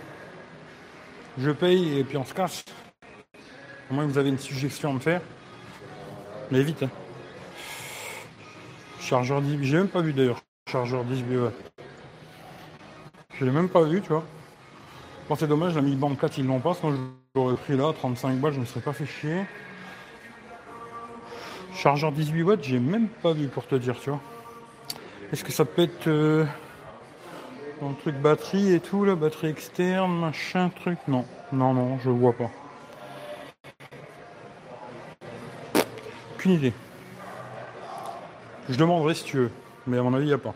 [1.37, 2.63] Je paye et puis on se casse.
[3.89, 5.21] Au moins, vous avez une suggestion à me faire.
[6.51, 6.83] Mais vite.
[6.83, 6.89] Hein.
[8.99, 9.63] Chargeur 10.
[9.63, 10.41] J'ai même pas vu d'ailleurs.
[10.67, 11.51] Chargeur 10 BE.
[13.39, 14.23] Je l'ai même pas vu, tu vois.
[15.27, 16.73] Bon, c'est dommage, la Mi Band 4, ils l'ont pas.
[16.73, 16.99] Sinon, je
[17.39, 19.43] l'aurais pris là, 35 balles, je me serais pas fait chier.
[21.73, 24.19] Chargeur 18 watts, j'ai même pas vu pour te dire, tu vois.
[25.31, 26.45] Est-ce que ça peut être euh,
[27.81, 30.97] un truc batterie et tout, la batterie externe, machin, truc?
[31.07, 32.49] Non, non, non, je vois pas.
[36.39, 36.71] Aucune idée.
[38.69, 39.51] Je demanderai si tu veux,
[39.85, 40.55] mais à mon avis, il n'y a pas.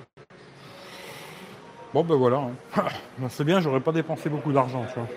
[1.93, 2.37] Bon, ben voilà.
[2.37, 2.83] Hein.
[3.29, 5.09] C'est bien, j'aurais pas dépensé beaucoup d'argent, tu vois.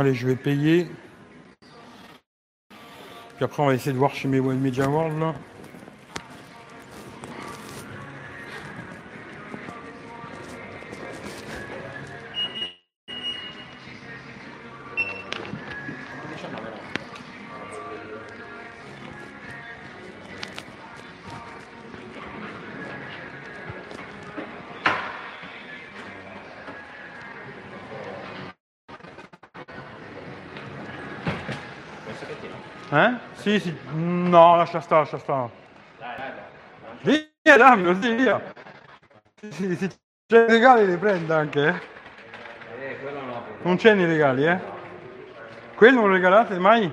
[0.00, 0.88] Allez, je vais payer.
[3.36, 5.34] Puis après, on va essayer de voir chez mes Media World là.
[32.96, 33.76] Hein Sì, sì.
[33.92, 35.50] No, lascia stare, lascia stare.
[35.98, 36.32] Dai, dai,
[37.02, 37.30] dai.
[37.42, 38.42] Via, dammelo, sì, via.
[39.50, 39.88] Sì, sì,
[40.26, 42.88] c'è i regali li prende anche, eh.
[42.88, 43.44] Eh, quello no.
[43.62, 44.58] Non c'è nei regali, eh.
[45.74, 46.90] Quello non lo regalate mai?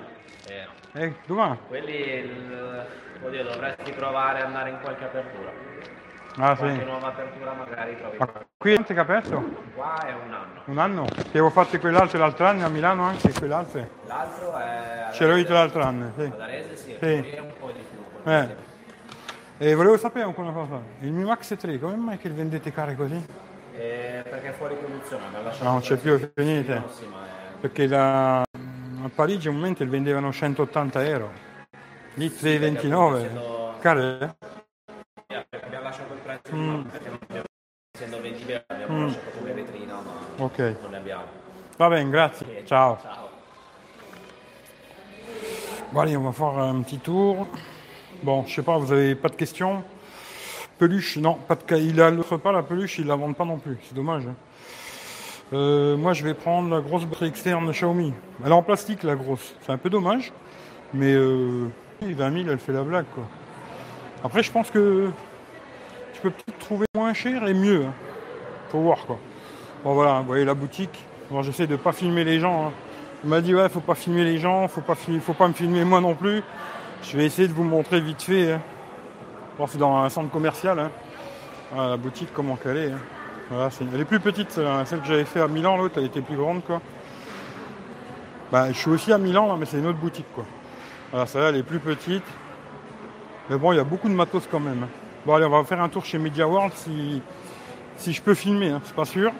[0.47, 1.01] Eh, no.
[1.01, 1.57] Eh, domani.
[1.67, 2.85] Quelli, il...
[3.23, 5.51] oddio, dovresti provare ad andare in qualche apertura.
[6.37, 6.85] Ah, Qualche sì.
[6.85, 8.17] nuova apertura magari trovi.
[8.17, 9.43] Ma qui è che ha aperto?
[9.75, 10.61] Qua è un anno.
[10.65, 11.05] Un anno?
[11.05, 13.87] Che avevo fatto quell'altro l'altro anno a Milano anche, quell'altro.
[14.07, 15.09] L'altro è...
[15.13, 16.23] Ce l'ho visto l'altro anno, sì.
[16.23, 17.37] Ad Arese sì, Sì.
[17.39, 18.31] un po' di più.
[18.31, 18.55] Eh.
[19.59, 20.81] E volevo sapere una cosa.
[21.01, 23.25] Il Mi Max 3, come mai che il vendete caro così?
[23.75, 25.23] Eh, perché è fuori produzione,
[25.61, 26.75] No, non c'è più, è Sì, finita.
[26.79, 31.31] no, sì, ma è- Perché la- a Parigi un momento li vendevano 180 euro.
[32.15, 33.19] Lì 3,29.
[33.23, 34.35] essendo- Caro,
[36.53, 36.83] Mm.
[37.95, 39.03] essendo 20 bene abbiamo Mm.
[39.05, 40.57] lasciato come vetrina, ma Ok.
[40.81, 41.23] non ne abbiamo.
[41.77, 42.63] Va bene, grazie.
[42.65, 42.97] Ciao.
[43.01, 43.29] Ciao.
[45.91, 47.47] Bon allez, on va faire un petit tour.
[48.23, 49.83] Bon, je sais pas, vous avez pas de questions?
[50.77, 53.45] Peluche, non, pas de ca- il a l'autre pas la peluche, ils la vendent pas
[53.45, 54.25] non plus, c'est dommage.
[54.27, 54.35] hein.
[55.53, 58.11] Euh, moi je vais prendre la grosse batterie externe Xiaomi.
[58.43, 60.31] Elle est en plastique la grosse, c'est un peu dommage,
[60.93, 61.67] mais euh,
[62.01, 63.23] 20 000 elle fait la blague quoi.
[64.23, 65.11] Après je pense que
[66.31, 67.85] peut-être trouver moins cher et mieux.
[67.85, 67.93] hein.
[68.69, 69.17] Faut voir quoi.
[69.83, 71.03] Bon voilà, vous voyez la boutique.
[71.29, 72.67] Bon, j'essaie de pas filmer les gens.
[72.67, 72.71] hein.
[73.23, 75.83] Il m'a dit ouais, faut pas filmer les gens, faut pas faut pas me filmer
[75.85, 76.41] moi non plus.
[77.03, 78.53] Je vais essayer de vous montrer vite fait.
[78.53, 78.61] hein.
[79.57, 80.79] Bon, c'est dans un centre commercial.
[80.79, 80.91] hein.
[81.75, 82.91] La boutique comment qu'elle est.
[82.91, 82.99] hein.
[83.49, 86.21] Voilà, elle est plus petite, celle celle que j'avais fait à Milan, l'autre elle était
[86.21, 86.81] plus grande quoi.
[88.51, 90.45] Bah, je suis aussi à Milan là, mais c'est une autre boutique quoi.
[91.11, 92.23] Voilà, celle-là elle est plus petite.
[93.49, 94.87] Mais bon, il y a beaucoup de matos quand même.
[95.25, 97.21] Bon allez, on va faire un tour chez Media World si,
[97.95, 99.31] si je peux filmer, hein, c'est pas sûr.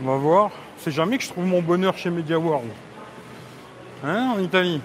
[0.00, 0.50] On va voir.
[0.78, 2.70] C'est jamais que je trouve mon bonheur chez Media World.
[4.04, 4.80] Hein, en Italie.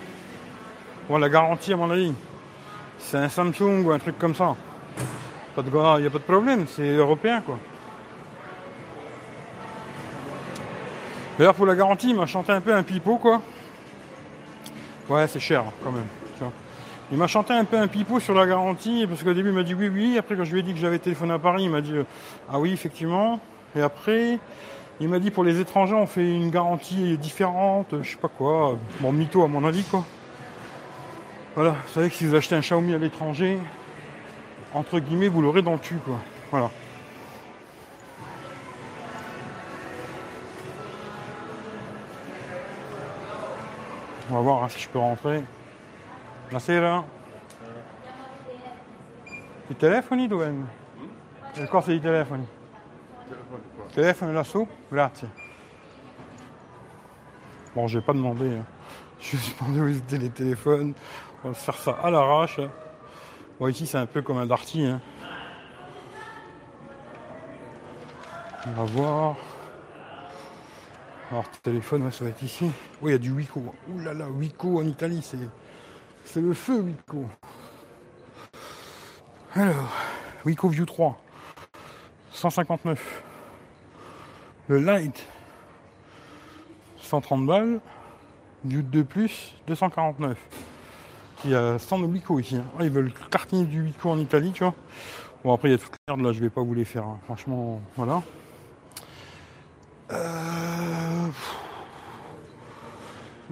[1.07, 2.11] Bon, la garantie, à mon avis,
[2.97, 4.55] c'est un Samsung ou un truc comme ça.
[5.57, 7.59] Il n'y a pas de problème, c'est européen, quoi.
[11.37, 13.41] D'ailleurs, pour la garantie, il m'a chanté un peu un pipeau, quoi.
[15.07, 16.07] Ouais, c'est cher, quand même.
[17.11, 19.63] Il m'a chanté un peu un pipeau sur la garantie, parce qu'au début, il m'a
[19.63, 20.17] dit oui, oui.
[20.17, 22.03] Après, quand je lui ai dit que j'avais téléphoné à Paris, il m'a dit euh,
[22.51, 23.39] ah oui, effectivement.
[23.75, 24.39] Et après,
[24.99, 28.77] il m'a dit pour les étrangers, on fait une garantie différente, je sais pas quoi.
[29.01, 30.03] Bon, mytho à mon avis, quoi.
[31.53, 33.59] Voilà, vous savez que si vous achetez un Xiaomi à l'étranger,
[34.73, 36.19] entre guillemets, vous l'aurez dans le cul, quoi.
[36.49, 36.71] Voilà.
[44.31, 45.43] On va voir hein, si je peux rentrer.
[46.49, 47.03] Buonasera.
[49.69, 50.53] I telefoni dove?
[51.57, 52.45] Le cose di telefoni?
[53.93, 55.27] Téléphone là-dessous Grazie.
[57.73, 58.57] Bon, je vais pas demander.
[58.57, 58.65] hein.
[59.19, 60.93] Je juste demander où étaient les téléphones.
[61.43, 62.59] On va se faire ça à l'arrache.
[63.59, 64.85] Bon, ici, c'est un peu comme un darty.
[64.85, 65.01] hein.
[68.67, 69.35] On va voir.
[71.31, 72.71] Alors, téléphone, ouais, ça va être ici.
[73.01, 73.61] Oui, il y a du Wico.
[73.89, 75.37] Ouh là là, Wico en Italie, c'est,
[76.25, 77.25] c'est le feu, Wico.
[79.53, 79.89] Alors,
[80.45, 81.17] Wico View 3,
[82.31, 83.23] 159.
[84.67, 85.25] Le Light,
[86.99, 87.79] 130 balles.
[88.65, 90.37] View 2 Plus, 249.
[91.37, 92.55] qu'il y a stand de Wico ici.
[92.55, 92.65] hein.
[92.79, 94.73] Ils veulent cartiner du Wico en Italie, tu vois.
[95.43, 97.03] Bon, après, il y a toute merde là, je vais pas vous les faire.
[97.05, 97.19] hein.
[97.25, 98.23] Franchement, voilà.
[100.11, 101.27] Euh...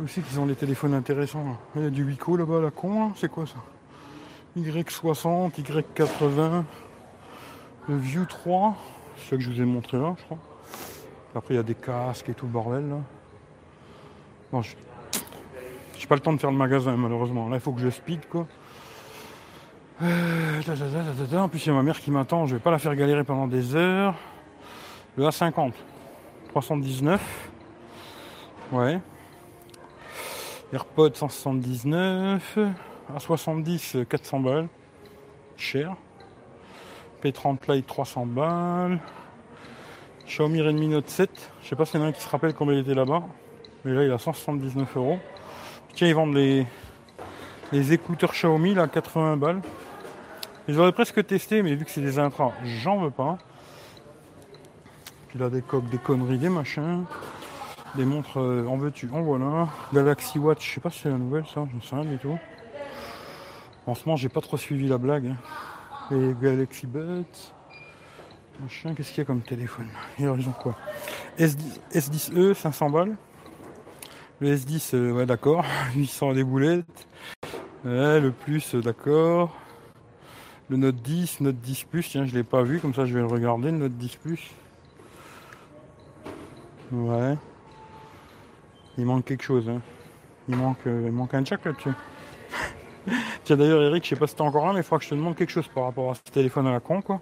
[0.02, 1.44] Aussi qu'ils ont des téléphones intéressants.
[1.44, 1.58] là.
[1.76, 3.12] Il y a du Wico là-bas, la con, là.
[3.16, 3.58] c'est quoi ça
[4.58, 6.64] Y60, Y80,
[7.90, 8.76] le View 3,
[9.18, 10.38] c'est ça que je vous ai montré là, je crois.
[11.36, 12.98] Après, il y a des casques et tout le bordel là.
[14.52, 14.76] Bon, je...
[15.98, 17.50] j'ai pas le temps de faire le magasin malheureusement.
[17.50, 18.48] Là, il faut que je speed quoi.
[20.02, 20.62] Euh.
[21.36, 22.46] En plus, il y a ma mère qui m'attend.
[22.48, 24.16] Je vais pas la faire galérer pendant des heures.
[25.18, 25.74] Le A50,
[26.50, 27.50] 319.
[28.72, 29.00] Ouais.
[30.74, 32.58] AirPod 179.
[33.16, 34.68] A70, 400 balles.
[35.56, 35.96] Cher.
[37.24, 39.00] P30 Lite 300 balles.
[40.26, 41.30] Xiaomi Redmi Note 7.
[41.62, 43.22] Je sais pas s'il y en a un qui se rappelle combien il était là-bas.
[43.86, 45.20] Mais là, il a 179 euros.
[45.94, 46.66] Tiens, ils vendent les,
[47.72, 49.62] les écouteurs Xiaomi, là, 80 balles.
[50.68, 53.38] Les aurais presque testé, mais vu que c'est des intras, j'en veux pas.
[55.28, 57.06] Puis là, des coques, des conneries, des machins.
[57.96, 59.68] Des montres, euh, en veux-tu, en voilà.
[59.94, 62.18] Galaxy Watch, je sais pas si c'est la nouvelle, ça, je ne sais rien du
[62.18, 62.38] tout.
[63.86, 65.28] En ce moment, j'ai pas trop suivi la blague.
[65.28, 65.38] hein.
[66.10, 67.24] Les Galaxy Buds.
[68.62, 69.88] Machin, qu'est-ce qu'il y a comme téléphone?
[70.20, 70.76] Et alors, ils ont quoi?
[71.40, 73.16] S10, S10e, 500 balles.
[74.40, 75.64] Le S10, euh, ouais, d'accord.
[75.96, 77.08] 800 des boulettes.
[77.86, 79.56] Ouais, le plus, euh, d'accord.
[80.70, 83.20] Le Note 10, Note 10 Plus, tiens, je l'ai pas vu, comme ça je vais
[83.20, 84.52] le regarder, le Note 10 Plus.
[86.92, 87.36] Ouais.
[88.98, 89.82] Il manque quelque chose, hein.
[90.48, 91.94] Il manque, euh, manque un jack là-dessus.
[93.44, 95.10] Tiens, d'ailleurs, Eric, je sais pas si t'es encore là, mais il faudra que je
[95.10, 97.22] te demande quelque chose par rapport à ce téléphone à la con, quoi.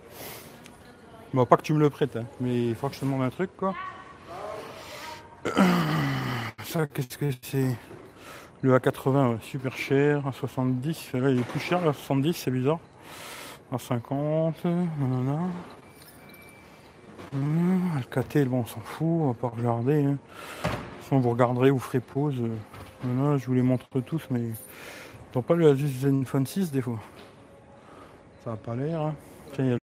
[1.34, 3.22] Bon, pas que tu me le prêtes, hein, mais il faudra que je te demande
[3.22, 3.74] un truc, quoi.
[6.64, 7.78] Ça, qu'est-ce que c'est?
[8.62, 10.28] Le A80, ouais, super cher.
[10.28, 12.80] À 70, là, il est plus cher, à 70, c'est bizarre.
[13.72, 15.40] À 50, nanana.
[17.34, 20.04] Hum, Alcatel, bon, on s'en fout, on va pas regarder.
[20.04, 20.18] Hein.
[21.12, 22.36] Vous regarderez, vous ferez pause.
[22.40, 24.42] euh, je vous les montre tous, mais
[25.34, 27.00] t'as pas le Asus Zenfone 6 des fois.
[28.46, 29.02] Ça a pas l'air.
[29.02, 29.16] Hein.
[29.54, 29.78] Tiens,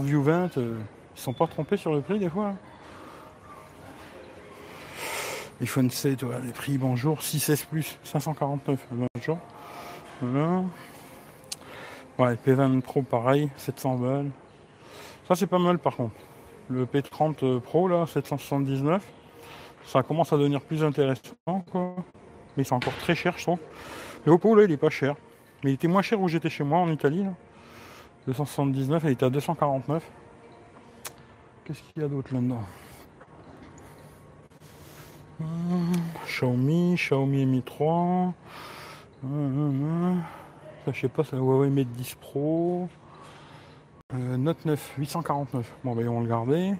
[0.00, 0.78] View 20, euh,
[1.16, 2.46] ils sont pas trompés sur le prix des fois.
[2.48, 2.56] hein.
[5.60, 9.38] iPhone 7, voilà, les prix, bonjour, 6S Plus, 549, bonjour.
[10.22, 10.62] Voilà.
[12.18, 14.30] Ouais, P20 Pro, pareil, 700 balles.
[15.26, 16.14] Ça, c'est pas mal par contre.
[16.70, 19.02] Le P30 Pro, là, 779.
[19.88, 21.32] Ça commence à devenir plus intéressant,
[21.72, 21.96] quoi.
[22.56, 23.58] Mais c'est encore très cher, je trouve.
[24.26, 25.16] Le Oppo, là, il est pas cher.
[25.64, 27.32] Mais il était moins cher où j'étais chez moi, en Italie, là.
[28.26, 30.04] 279, il était à 249.
[31.64, 32.60] Qu'est-ce qu'il y a d'autre là-dedans?
[35.40, 35.92] Hum,
[36.26, 37.88] Xiaomi, Xiaomi Mi 3.
[37.94, 38.34] Hum,
[39.24, 40.22] hum, hum.
[40.84, 42.90] Ça, je sais pas, c'est Huawei Mate 10 Pro.
[44.12, 45.76] Euh, Note 9, 849.
[45.82, 46.74] Bon, ben, ils vont le garder.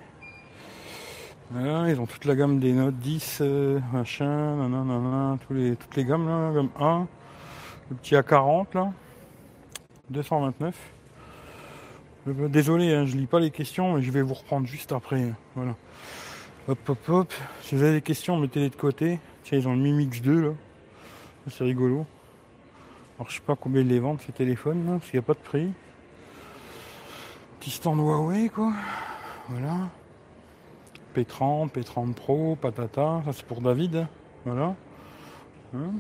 [1.51, 5.97] Voilà, ils ont toute la gamme des Note 10, euh, machin, nanana, tous les, toutes
[5.97, 7.07] les gammes, là, gamme 1.
[7.89, 8.93] Le petit A40, là.
[10.11, 10.77] 229.
[12.29, 15.33] Euh, Désolé, hein, je lis pas les questions, mais je vais vous reprendre juste après.
[15.55, 15.75] Voilà.
[16.69, 17.35] Hop, hop, hop.
[17.63, 19.19] Si vous avez des questions, mettez-les de côté.
[19.43, 20.51] Tiens, ils ont le Mi Mix 2, là.
[21.51, 22.05] C'est rigolo.
[23.19, 25.27] Alors, je sais pas combien ils les vendent, ces téléphones, là, parce qu'il n'y a
[25.27, 25.73] pas de prix.
[27.59, 28.71] Petit stand Huawei, quoi.
[29.49, 29.89] Voilà.
[31.17, 33.23] P30, P30 Pro, patata.
[33.25, 34.07] Ça, c'est pour David.
[34.45, 34.75] Voilà.
[35.75, 35.93] Hein.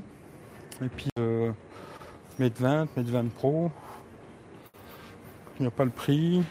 [0.83, 1.53] Et puis, euh,
[2.39, 3.71] Mate 20, Mate 20 Pro.
[5.59, 6.43] Il n'y a pas le prix.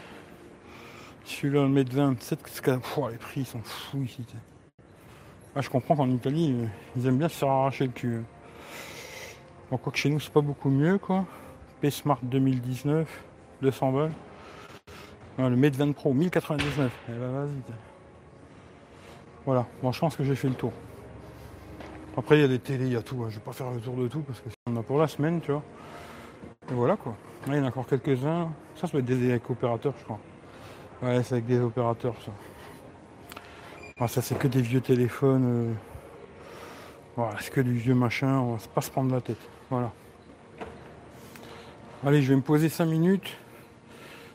[1.24, 4.24] Celui-là, le Mate 27, qu'est-ce qu'il y a Pouah, les prix ils sont fous ici.
[5.54, 6.54] Ah, je comprends qu'en Italie,
[6.96, 8.16] ils aiment bien se faire arracher le cul.
[8.16, 8.24] hein.
[9.70, 11.26] Bon, quoi que chez nous, c'est pas beaucoup mieux, quoi.
[11.80, 13.06] P-Smart 2019,
[13.62, 14.12] 200 balles.
[15.38, 16.92] Le Mate 20 Pro, 1099.
[17.08, 17.87] Eh ben, vas-y.
[19.48, 20.72] Voilà, bon, je pense que j'ai fait le tour.
[22.18, 23.22] Après, il y a des télés, il y a tout.
[23.24, 23.28] hein.
[23.30, 25.40] Je vais pas faire le tour de tout parce que on a pour la semaine,
[25.40, 25.62] tu vois.
[26.70, 27.14] Et voilà, quoi.
[27.46, 28.52] Là, il y en a encore quelques-uns.
[28.76, 30.18] Ça, ça va être des avec opérateurs, je crois.
[31.02, 32.14] Ouais, c'est avec des opérateurs,
[33.96, 34.06] ça.
[34.06, 35.70] Ça, c'est que des vieux téléphones.
[35.70, 35.72] euh.
[37.16, 38.40] Voilà, c'est que du vieux machin.
[38.40, 39.40] On va pas se prendre la tête.
[39.70, 39.90] Voilà.
[42.04, 43.34] Allez, je vais me poser 5 minutes.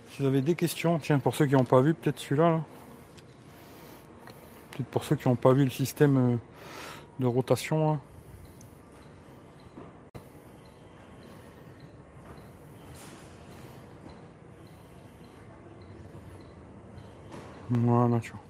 [0.09, 2.49] Si vous avez des questions, tiens, pour ceux qui n'ont pas vu, peut-être celui-là.
[2.49, 2.61] là.
[4.73, 6.37] Peut-être pour ceux qui n'ont pas vu le système euh,
[7.19, 7.93] de rotation.
[7.93, 7.99] là.
[17.69, 18.41] Voilà, tu vois.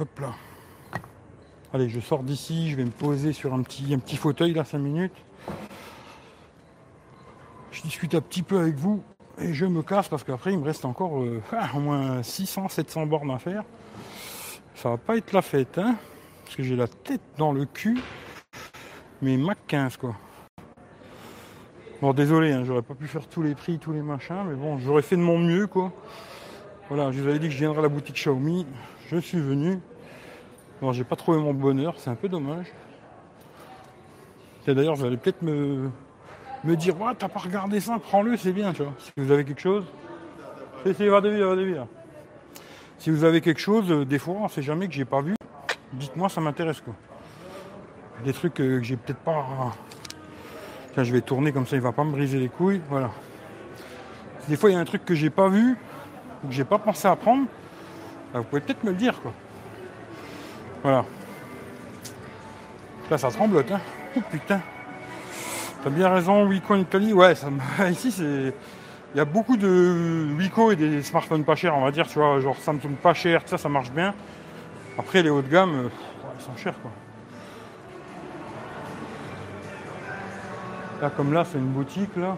[0.00, 0.34] Hop là.
[1.72, 4.64] Allez, je sors d'ici, je vais me poser sur un petit, un petit fauteuil là,
[4.64, 5.16] 5 minutes.
[7.84, 9.02] discute un petit peu avec vous
[9.38, 11.42] et je me casse parce qu'après il me reste encore euh,
[11.74, 13.64] au moins 600, 700 bornes à faire.
[14.86, 15.96] Ça va pas être la fête, hein
[16.44, 17.98] Parce que j'ai la tête dans le cul.
[19.20, 20.14] Mais Mac 15 quoi.
[22.00, 24.78] Bon désolé, hein, j'aurais pas pu faire tous les prix, tous les machins, mais bon,
[24.78, 25.92] j'aurais fait de mon mieux quoi.
[26.88, 28.64] Voilà, je vous avais dit que je viendrais à la boutique Xiaomi.
[29.08, 29.80] Je suis venu.
[30.80, 32.66] Bon, j'ai pas trouvé mon bonheur, c'est un peu dommage.
[34.68, 35.90] Et d'ailleurs, vous allez peut-être me,
[36.62, 38.94] me dire, ouais, t'as pas regardé ça, prends-le, c'est bien, tu vois.
[39.00, 39.84] Si vous avez quelque chose,
[40.84, 41.86] c'est, va de va de
[42.98, 45.34] Si vous avez quelque chose, euh, des fois, on sait jamais que j'ai pas vu.
[45.92, 46.94] Dites-moi, ça m'intéresse quoi.
[48.24, 49.44] Des trucs euh, que j'ai peut-être pas.
[50.96, 52.80] Je vais tourner comme ça, il va pas me briser les couilles.
[52.88, 53.10] Voilà.
[54.48, 55.76] Des fois, il y a un truc que j'ai pas vu,
[56.46, 57.46] que j'ai pas pensé à prendre,
[58.32, 59.32] bah, vous pouvez peut-être me le dire quoi.
[60.82, 61.04] Voilà.
[63.10, 63.80] Là ça tremblote hein.
[64.16, 64.60] Oh putain.
[65.82, 67.48] T'as bien raison, Wico Italie, ouais, ça
[67.90, 68.52] ici c'est.
[69.16, 72.18] Il y a beaucoup de Wico et des smartphones pas chers, on va dire, tu
[72.18, 74.12] vois, genre Samsung pas cher, ça, ça marche bien.
[74.98, 75.88] Après les hauts de gamme, euh,
[76.38, 76.90] ils sont chers quoi.
[81.00, 82.36] Là comme là c'est une boutique là.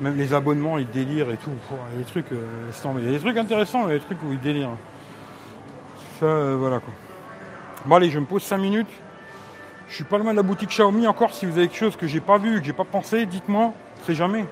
[0.00, 1.52] Même les abonnements, ils délirent et tout.
[1.96, 4.32] Il trucs, euh, il y a des trucs intéressants, il y a des trucs où
[4.32, 4.76] ils délirent.
[6.18, 6.92] Ça, euh, voilà quoi.
[7.86, 8.90] Bon allez, je me pose 5 minutes.
[9.86, 11.32] Je suis pas loin de la boutique Xiaomi encore.
[11.32, 13.72] Si vous avez quelque chose que j'ai pas vu, que j'ai pas pensé, dites-moi.
[14.04, 14.44] C'est jamais.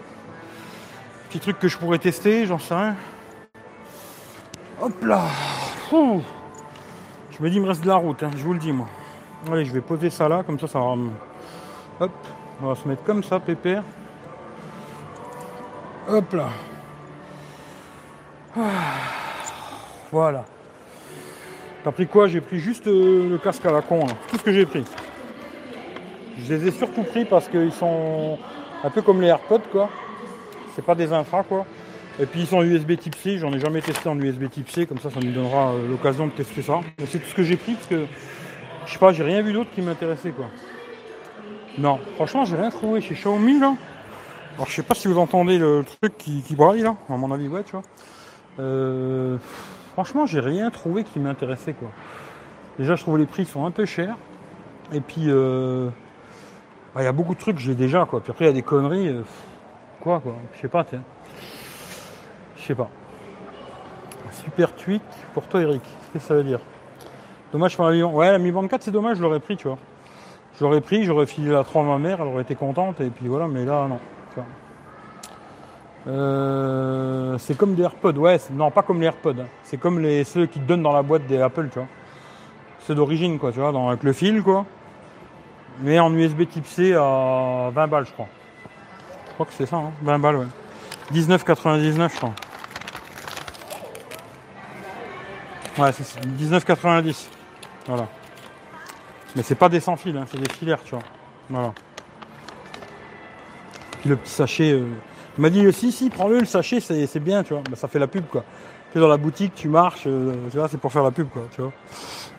[1.28, 2.96] Petit truc que je pourrais tester, j'en sais rien.
[4.80, 5.24] Hop là.
[5.90, 8.86] Je me dis, il me reste de la route, hein, je vous le dis moi.
[9.52, 10.94] Allez, je vais poser ça là, comme ça, ça va.
[12.00, 12.10] Hop,
[12.62, 13.82] on va se mettre comme ça, pépère.
[16.08, 16.48] Hop là.
[18.56, 18.62] Ah.
[20.10, 20.44] Voilà.
[21.84, 22.26] T'as pris quoi?
[22.26, 24.84] J'ai pris juste euh, le casque à la con, tout ce que j'ai pris.
[26.38, 28.38] Je les ai surtout pris parce qu'ils sont
[28.82, 29.90] un peu comme les AirPods, quoi.
[30.78, 31.66] C'est pas des infras, quoi.
[32.20, 34.86] Et puis ils sont USB type C, j'en ai jamais testé en USB type C,
[34.86, 36.78] comme ça ça nous donnera euh, l'occasion de tester ça.
[37.00, 38.06] Mais c'est tout ce que j'ai pris parce que
[38.86, 40.46] je sais pas, j'ai rien vu d'autre qui m'intéressait quoi.
[41.78, 43.74] Non, franchement j'ai rien trouvé chez Xiaomi là.
[44.54, 47.48] Alors je sais pas si vous entendez le truc qui, braille là, à mon avis
[47.48, 47.82] ouais tu vois.
[48.60, 49.36] Euh,
[49.94, 51.90] franchement j'ai rien trouvé qui m'intéressait quoi.
[52.78, 54.16] Déjà je trouve les prix sont un peu chers.
[54.92, 55.88] Et puis euh,
[56.94, 58.20] bah, il y a beaucoup de trucs que j'ai déjà quoi.
[58.20, 59.12] Puis après il y a des conneries.
[60.00, 61.02] Quoi quoi Je sais pas tiens.
[62.56, 62.88] Je sais pas.
[64.44, 65.02] super tweet
[65.34, 65.82] pour toi Eric.
[66.12, 66.60] Qu'est-ce que ça veut dire?
[67.52, 69.78] Dommage pour la Ouais la Mi Band 4 c'est dommage, je l'aurais pris tu vois.
[70.58, 73.10] Je l'aurais pris, j'aurais filé la 3 à ma mère, elle aurait été contente et
[73.10, 74.00] puis voilà, mais là non.
[76.06, 79.46] Euh, c'est comme des AirPods, ouais, non pas comme les AirPods, hein.
[79.62, 81.88] c'est comme les, ceux qui te donnent dans la boîte des Apple, tu vois.
[82.80, 84.64] C'est d'origine, quoi, tu vois, avec le fil, quoi.
[85.82, 88.28] Mais en USB type C à 20 balles, je crois.
[89.38, 90.18] Je crois que c'est ça, 20 hein.
[90.18, 90.46] balles, ouais.
[91.12, 92.34] 19,99, je crois.
[95.78, 97.28] Ouais, c'est 19,90.
[97.86, 98.08] Voilà.
[99.36, 101.04] Mais c'est pas des sans fils, hein, c'est des filaires, tu vois.
[101.48, 101.72] Voilà.
[104.00, 104.72] Puis le petit sachet.
[104.72, 104.88] Euh,
[105.38, 107.62] il m'a dit si si prends-le le sachet c'est bien tu vois.
[107.62, 108.42] Bah, ça fait la pub quoi.
[108.90, 111.28] Tu es dans la boutique, tu marches, euh, tu vois, c'est pour faire la pub
[111.28, 111.72] quoi, tu vois.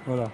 [0.05, 0.25] Voilà.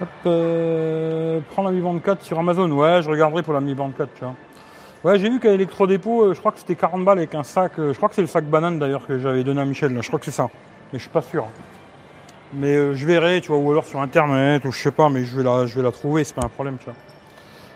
[0.00, 2.70] Hop, euh, prends la Mi Band 4 sur Amazon.
[2.70, 4.34] Ouais, je regarderai pour la Mi Band 4, tu vois.
[5.06, 7.74] Ouais, j'ai vu qu'à Electrodépôt, je crois que c'était 40 balles avec un sac.
[7.76, 9.96] je crois que c'est le sac banane d'ailleurs que j'avais donné à Michel.
[10.02, 10.50] Je crois que c'est ça.
[10.92, 11.46] Mais je suis pas sûr.
[12.52, 15.36] Mais je verrai, tu vois, ou alors sur internet, ou je sais pas, mais je
[15.36, 16.94] vais la, je vais la trouver, c'est pas un problème, tu vois.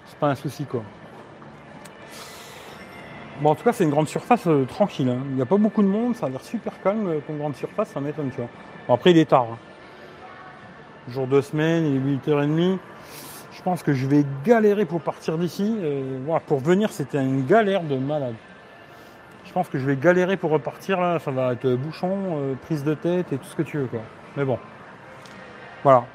[0.09, 0.83] C'est pas un souci quoi.
[3.41, 5.09] Bon, en tout cas, c'est une grande surface euh, tranquille.
[5.09, 5.21] Hein.
[5.29, 7.55] Il n'y a pas beaucoup de monde, ça a l'air super calme euh, une grande
[7.55, 8.51] surface, ça m'étonne, tu vois.
[8.89, 9.47] Bon, après, il est tard.
[9.53, 9.59] Hein.
[11.07, 12.79] Jour de semaine, il est 8h30.
[13.61, 15.77] Je pense que je vais galérer pour partir d'ici.
[15.83, 18.35] Euh, pour venir, c'était une galère de malade.
[19.45, 21.19] Je pense que je vais galérer pour repartir là.
[21.19, 24.01] Ça va être bouchon, prise de tête et tout ce que tu veux, quoi.
[24.39, 24.59] Mais bon.
[25.83, 26.07] Voilà.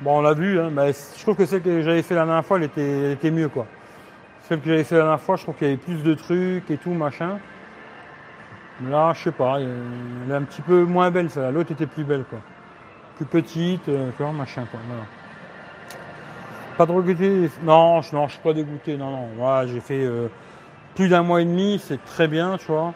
[0.00, 2.56] Bon, on l'a vu, hein, je trouve que celle que j'avais fait la dernière fois,
[2.58, 3.66] elle était, elle était mieux, quoi.
[4.48, 6.68] Celle que j'avais fait la dernière fois, je trouve qu'il y avait plus de trucs
[6.68, 7.38] et tout, machin.
[8.88, 11.52] Là, je sais pas, elle est un petit peu moins belle, celle-là.
[11.52, 12.40] L'autre était plus belle, quoi.
[13.16, 14.80] Plus petite, euh, machin, quoi.
[16.78, 19.28] Pas de regretter Non, je, je suis pas dégoûté, non, non.
[19.36, 20.28] Moi, j'ai fait euh,
[20.94, 22.94] plus d'un mois et demi, c'est très bien, tu vois.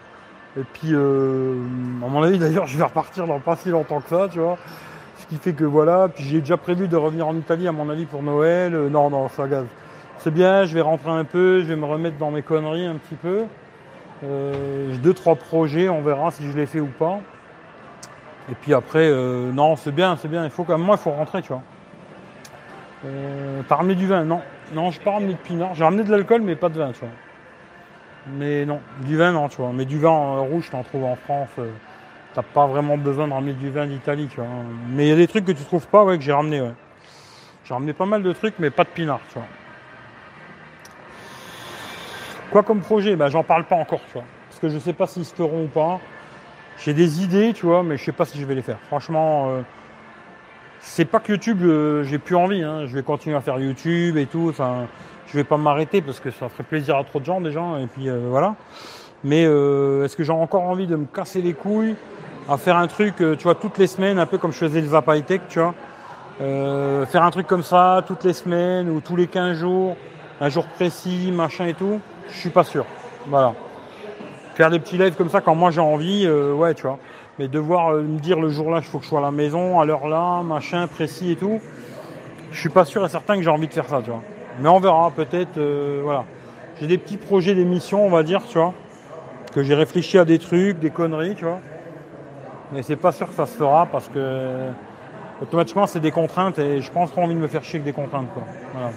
[0.58, 1.54] Et puis, euh,
[2.02, 4.56] à mon avis, d'ailleurs, je vais repartir dans pas si longtemps que ça, tu vois.
[5.18, 7.90] Ce qui fait que voilà, puis j'ai déjà prévu de revenir en Italie, à mon
[7.90, 8.72] avis, pour Noël.
[8.72, 9.66] non, non, ça gaz
[10.22, 12.94] c'est bien, je vais rentrer un peu, je vais me remettre dans mes conneries un
[12.94, 13.42] petit peu.
[14.22, 17.18] Euh, j'ai deux, trois projets, on verra si je les fais ou pas.
[18.48, 20.44] Et puis après, euh, non, c'est bien, c'est bien.
[20.44, 21.62] Il faut quand même, moi, il faut rentrer, tu vois.
[23.04, 24.40] Euh, T'as ramené du vin Non,
[24.72, 25.74] non, je n'ai pas ramené de pinard.
[25.74, 27.08] J'ai ramené de l'alcool, mais pas de vin, tu vois.
[28.28, 29.72] Mais non, du vin, non, tu vois.
[29.74, 31.48] Mais du vin euh, rouge, t'en trouves en France.
[31.58, 31.70] euh,
[32.34, 34.48] T'as pas vraiment besoin de ramener du vin d'Italie, tu vois.
[34.90, 36.72] Mais il y a des trucs que tu trouves pas, ouais, que j'ai ramené, ouais.
[37.64, 39.48] J'ai ramené pas mal de trucs, mais pas de pinard, tu vois.
[42.50, 43.16] Quoi comme projet?
[43.16, 44.24] Bah, J'en parle pas encore, tu vois.
[44.48, 46.00] Parce que je sais pas s'ils se feront ou pas.
[46.78, 48.78] J'ai des idées, tu vois, mais je sais pas si je vais les faire.
[48.88, 49.60] Franchement, euh,
[50.82, 52.62] c'est pas que YouTube, euh, j'ai plus envie.
[52.62, 52.86] hein.
[52.86, 54.48] Je vais continuer à faire YouTube et tout.
[54.50, 54.86] Enfin,
[55.28, 57.60] je vais pas m'arrêter parce que ça ferait plaisir à trop de gens déjà.
[57.80, 58.54] Et puis euh, voilà.
[59.24, 61.94] Mais euh, est-ce que j'ai encore envie de me casser les couilles
[62.48, 64.80] à faire un truc, euh, tu vois, toutes les semaines, un peu comme je faisais
[64.80, 65.74] le High Tech, tu vois?
[66.40, 69.96] Euh, faire un truc comme ça toutes les semaines ou tous les 15 jours,
[70.40, 72.84] un jour précis, machin et tout, je suis pas sûr.
[73.28, 73.54] Voilà.
[74.56, 76.98] Faire des petits lives comme ça quand moi j'ai envie, euh, ouais, tu vois.
[77.42, 79.32] Mais devoir euh, me dire le jour là, il faut que je sois à la
[79.32, 81.58] maison, à l'heure là, machin, précis et tout,
[82.52, 84.22] je suis pas sûr et certain que j'ai envie de faire ça, tu vois.
[84.60, 86.24] Mais on verra, peut-être, euh, voilà.
[86.78, 88.74] J'ai des petits projets d'émission, on va dire, tu vois,
[89.52, 91.58] que j'ai réfléchi à des trucs, des conneries, tu vois.
[92.72, 94.68] Mais c'est pas sûr que ça se fera parce que
[95.42, 97.92] automatiquement c'est des contraintes et je pense pas envie de me faire chier avec des
[97.92, 98.44] contraintes, quoi.
[98.72, 98.90] Voilà.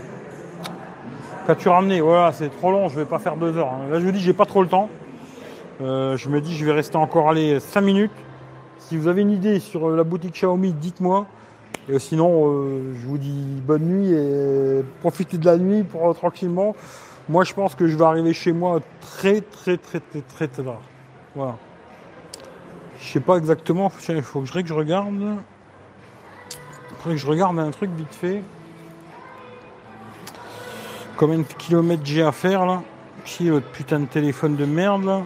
[1.48, 2.00] Qu'as-tu ramené?
[2.00, 3.72] Voilà, c'est trop long, je vais pas faire deux heures.
[3.74, 3.92] hein.
[3.92, 4.88] Là, je vous dis, j'ai pas trop le temps.
[5.82, 8.12] Euh, je me dis, je vais rester encore aller 5 minutes.
[8.88, 11.26] Si vous avez une idée sur euh, la boutique Xiaomi, dites-moi.
[11.90, 16.14] Et sinon, euh, je vous dis bonne nuit et profitez de la nuit pour euh,
[16.14, 16.76] tranquillement.
[17.28, 20.64] Moi, je pense que je vais arriver chez moi très, très, très, très, très, très
[20.64, 20.82] tard.
[21.36, 21.58] Voilà.
[23.00, 23.92] Je sais pas exactement.
[24.08, 25.16] Il faut que je, que je regarde.
[25.16, 28.44] Il faudrait que je regarde un truc vite fait.
[31.18, 32.84] Combien de kilomètres j'ai à faire là?
[33.40, 35.24] Est votre putain de téléphone de merde là?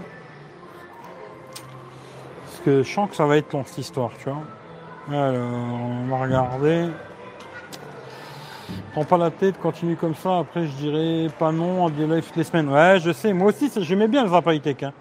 [2.60, 5.18] Parce que je sens que ça va être long cette histoire, tu vois.
[5.18, 6.90] Alors, on va regarder.
[8.92, 10.40] Prends pas la tête, continue comme ça.
[10.40, 12.68] Après, je dirais pas non à des lives toutes les semaines.
[12.68, 13.32] Ouais, je sais.
[13.32, 14.92] Moi aussi, j'aimais bien le Zap High Tech, hein.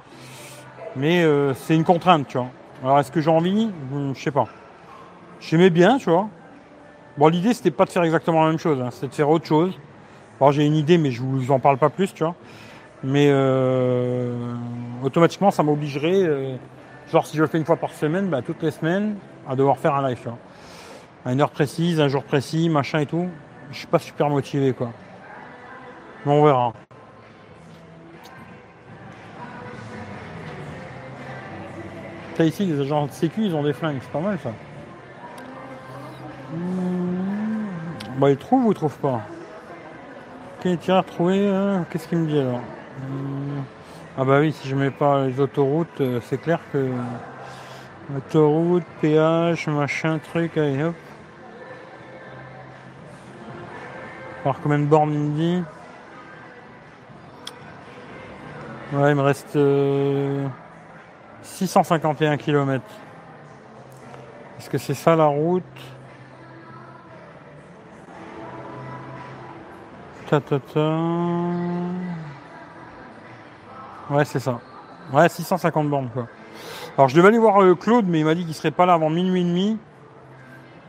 [0.94, 2.46] Mais euh, c'est une contrainte, tu vois.
[2.84, 3.70] Alors, est-ce que j'ai envie?
[4.14, 4.46] Je sais pas.
[5.40, 6.28] J'aimais bien, tu vois.
[7.16, 8.80] Bon, l'idée, c'était pas de faire exactement la même chose.
[8.80, 8.90] hein.
[8.92, 9.76] C'était de faire autre chose.
[10.40, 12.36] Alors j'ai une idée, mais je vous en parle pas plus, tu vois.
[13.02, 14.54] Mais euh,
[15.02, 16.54] automatiquement, ça m'obligerait, euh,
[17.10, 19.16] genre si je le fais une fois par semaine, bah, toutes les semaines,
[19.48, 20.30] à devoir faire un live.
[21.24, 23.28] À une heure précise, un jour précis, machin et tout.
[23.70, 24.92] Je suis pas super motivé, quoi.
[26.24, 26.72] Mais on verra.
[32.36, 34.50] Ça ici, les agents de sécu, ils ont des flingues, c'est pas mal ça.
[38.16, 39.22] Bah ils trouvent ou ils trouvent pas?
[40.58, 41.48] Ok, tiens, retrouver.
[41.48, 42.60] hein, Qu'est-ce qu'il me dit alors?
[44.20, 46.90] Ah bah oui, si je mets pas les autoroutes, euh, c'est clair que
[48.16, 50.94] autoroute, péage, machin, truc, allez hop.
[54.42, 55.62] voir combien de bornes il me dit.
[58.92, 60.48] Ouais, il me reste euh,
[61.42, 62.82] 651 km.
[64.58, 65.62] Est-ce que c'est ça la route?
[70.28, 71.77] Ta, ta, ta.
[74.10, 74.60] Ouais, c'est ça.
[75.12, 76.26] Ouais, 650 bornes, quoi.
[76.96, 78.94] Alors, je devais aller voir euh, Claude, mais il m'a dit qu'il serait pas là
[78.94, 79.78] avant minuit et demi.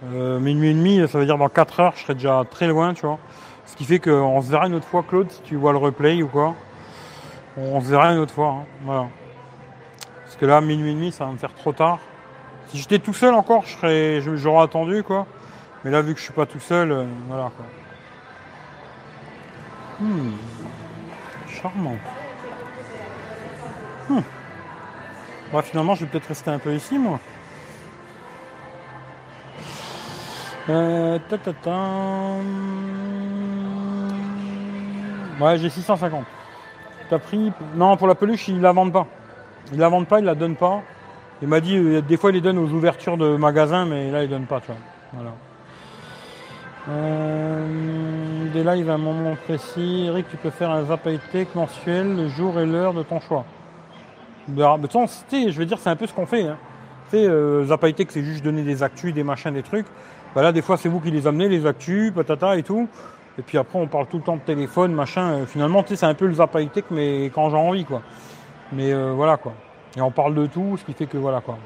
[0.06, 2.94] Euh, minuit et demi, ça veut dire dans 4 heures, je serai déjà très loin,
[2.94, 3.20] tu vois.
[3.66, 6.24] Ce qui fait qu'on se verra une autre fois, Claude, si tu vois le replay
[6.24, 6.56] ou quoi.
[7.58, 8.66] On se verra une autre fois, hein.
[8.84, 9.08] voilà.
[10.24, 12.00] Parce que là, minuit et demi, ça va me faire trop tard.
[12.70, 15.26] Si j'étais tout seul encore, je serais, j'aurais attendu, quoi.
[15.84, 17.66] Mais là, vu que je suis pas tout seul, euh, voilà, quoi.
[20.00, 20.32] Hmm.
[21.48, 21.98] Charmant.
[25.52, 27.20] Bah, finalement, je vais peut-être rester un peu ici, moi.
[30.70, 31.72] Euh, ta, ta.
[35.40, 36.26] Ouais, j'ai 650.
[37.10, 37.52] T'as pris.
[37.76, 39.08] Non, pour la peluche, ils la vendent pas.
[39.72, 40.82] Ils la vendent pas, ils la donnent pas.
[41.42, 44.24] Il m'a dit, euh, des fois, ils les donnent aux ouvertures de magasins, mais là,
[44.24, 44.76] ils donnent pas, tu vois.
[45.14, 45.32] Voilà.
[46.90, 50.06] Euh, des lives à un moment précis.
[50.08, 53.20] Eric, tu peux faire un zap high tech mensuel, le jour et l'heure de ton
[53.20, 53.46] choix.
[54.48, 56.44] Bah, de toute façon, je veux dire, c'est un peu ce qu'on fait.
[56.44, 56.58] Hein.
[57.14, 59.88] Euh, zap high tech, c'est juste donner des actus, des machins, des trucs.
[60.36, 62.88] Bah là, des fois, c'est vous qui les amenez, les actus, patata et tout.
[63.38, 65.32] Et puis après, on parle tout le temps de téléphone, machin.
[65.32, 67.86] Euh, finalement, tu sais, c'est un peu le zap high tech, mais quand j'ai envie,
[67.86, 68.02] quoi.
[68.72, 69.54] Mais euh, voilà, quoi.
[69.98, 71.58] Et on parle de tout, ce qui fait que voilà, quoi.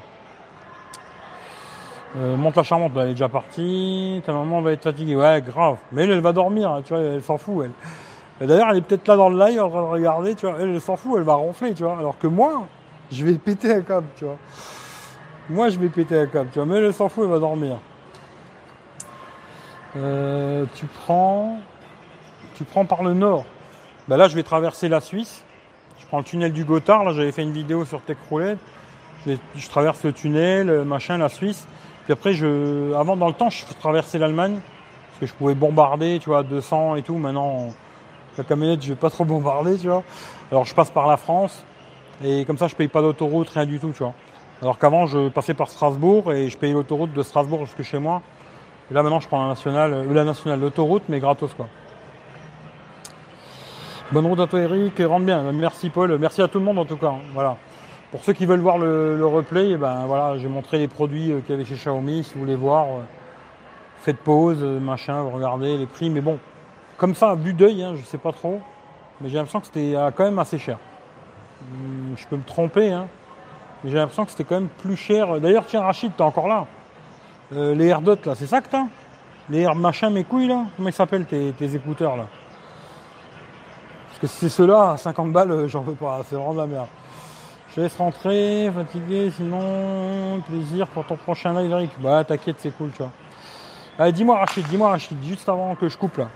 [2.16, 4.22] Euh, monte la charmante, bah, elle est déjà partie.
[4.24, 5.16] Ta maman va être fatiguée.
[5.16, 5.78] Ouais, grave.
[5.92, 7.72] Mais elle, elle va dormir, hein, tu vois, elle s'en fout, elle.
[8.40, 10.56] Et D'ailleurs, elle est peut-être là dans le live en train de regarder, tu vois.
[10.60, 11.96] Elle, elle s'en fout, elle va ronfler, tu vois.
[11.98, 12.66] Alors que moi,
[13.12, 14.36] je vais péter un câble, tu vois.
[15.48, 16.66] Moi, je vais péter un câble, tu vois.
[16.66, 17.78] Mais elle, s'en fout, elle va dormir.
[19.96, 21.58] Euh, tu prends,
[22.56, 23.44] tu prends par le nord.
[24.08, 25.44] Ben là, je vais traverser la Suisse.
[26.00, 28.58] Je prends le tunnel du Gothard, là j'avais fait une vidéo sur Tech Roulette.
[29.26, 31.66] Je, je traverse le tunnel, euh, machin, la Suisse.
[32.04, 34.60] Puis après, je, avant dans le temps, je traversais l'Allemagne.
[35.10, 37.16] Parce que je pouvais bombarder, tu vois, 200 et tout.
[37.16, 37.68] Maintenant,
[38.38, 40.02] la camionnette, je vais pas trop bombarder, tu vois.
[40.50, 41.64] Alors je passe par la France.
[42.22, 44.14] Et comme ça, je paye pas d'autoroute, rien du tout, tu vois.
[44.62, 48.22] Alors qu'avant, je passais par Strasbourg et je payais l'autoroute de Strasbourg jusque chez moi.
[48.90, 51.66] Et là, maintenant, je prends la nationale, euh, la nationale, l'autoroute, mais gratos, quoi.
[54.12, 54.96] Bonne route à toi, Eric.
[55.00, 55.50] Rentre bien.
[55.52, 56.16] Merci, Paul.
[56.18, 57.14] Merci à tout le monde, en tout cas.
[57.32, 57.56] Voilà.
[58.12, 61.32] Pour ceux qui veulent voir le, le replay, eh ben voilà, j'ai montré les produits
[61.32, 62.22] euh, qu'il y avait chez Xiaomi.
[62.22, 63.00] Si vous voulez voir, euh,
[64.02, 66.10] faites pause, machin, regardez les prix.
[66.10, 66.38] Mais bon,
[66.96, 68.60] comme ça, à vue d'œil, hein, je sais pas trop.
[69.20, 70.78] Mais j'ai l'impression que c'était euh, quand même assez cher.
[71.62, 73.08] Hum, Je peux me tromper, hein.
[73.82, 75.40] Mais j'ai l'impression que c'était quand même plus cher.
[75.40, 76.66] D'ailleurs, tiens, Rachid, t'es encore là.
[77.52, 78.84] Euh, les AirDots, là, c'est ça que t'as?
[79.50, 80.64] Les Air machin, mes couilles, là?
[80.76, 82.26] Comment ils s'appellent tes, écouteurs, là?
[84.08, 86.22] Parce que c'est ceux-là, à 50 balles, euh, j'en veux pas.
[86.28, 86.88] C'est vraiment de la merde.
[87.76, 91.90] Je laisse rentrer, fatigué, sinon, plaisir pour ton prochain live, Eric.
[91.98, 93.10] Bah, t'inquiète, c'est cool, tu vois.
[93.98, 96.28] Allez, dis-moi, Rachid, dis-moi, Rachid, juste avant que je coupe, là.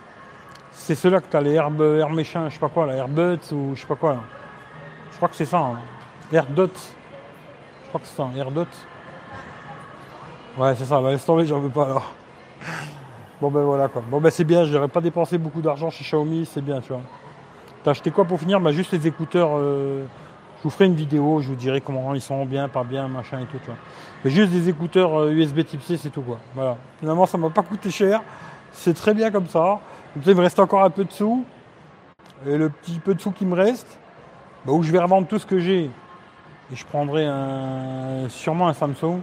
[0.81, 3.73] C'est ceux-là que t'as, les Air, Air méchants, je sais pas quoi, là, Airbuds ou
[3.75, 4.21] je sais pas quoi, là.
[5.13, 5.79] Je crois que c'est ça, hein.
[6.33, 6.67] AirDots.
[6.67, 8.65] Je crois que c'est ça, AirDots.
[10.57, 12.13] Ouais, c'est ça, bah, laisse tomber, j'en veux pas, alors.
[13.41, 14.03] Bon, ben voilà, quoi.
[14.09, 17.03] Bon, ben c'est bien, j'aurais pas dépensé beaucoup d'argent chez Xiaomi, c'est bien, tu vois.
[17.85, 18.59] T'as acheté quoi pour finir?
[18.61, 19.51] Bah, juste les écouteurs.
[19.57, 20.05] euh,
[20.59, 23.41] Je vous ferai une vidéo, je vous dirai comment ils sont bien, pas bien, machin
[23.41, 23.77] et tout, tu vois.
[24.25, 26.39] Mais juste des écouteurs euh, USB type C, c'est tout, quoi.
[26.55, 26.77] Voilà.
[26.99, 28.23] Finalement, ça m'a pas coûté cher.
[28.73, 29.79] C'est très bien comme ça.
[30.19, 31.45] Donc, il me reste encore un peu de sous.
[32.45, 34.01] Et le petit peu de sous qui me reste,
[34.67, 35.85] bah, où je vais revendre tout ce que j'ai.
[35.85, 37.29] Et je prendrai
[38.29, 39.21] sûrement un Samsung.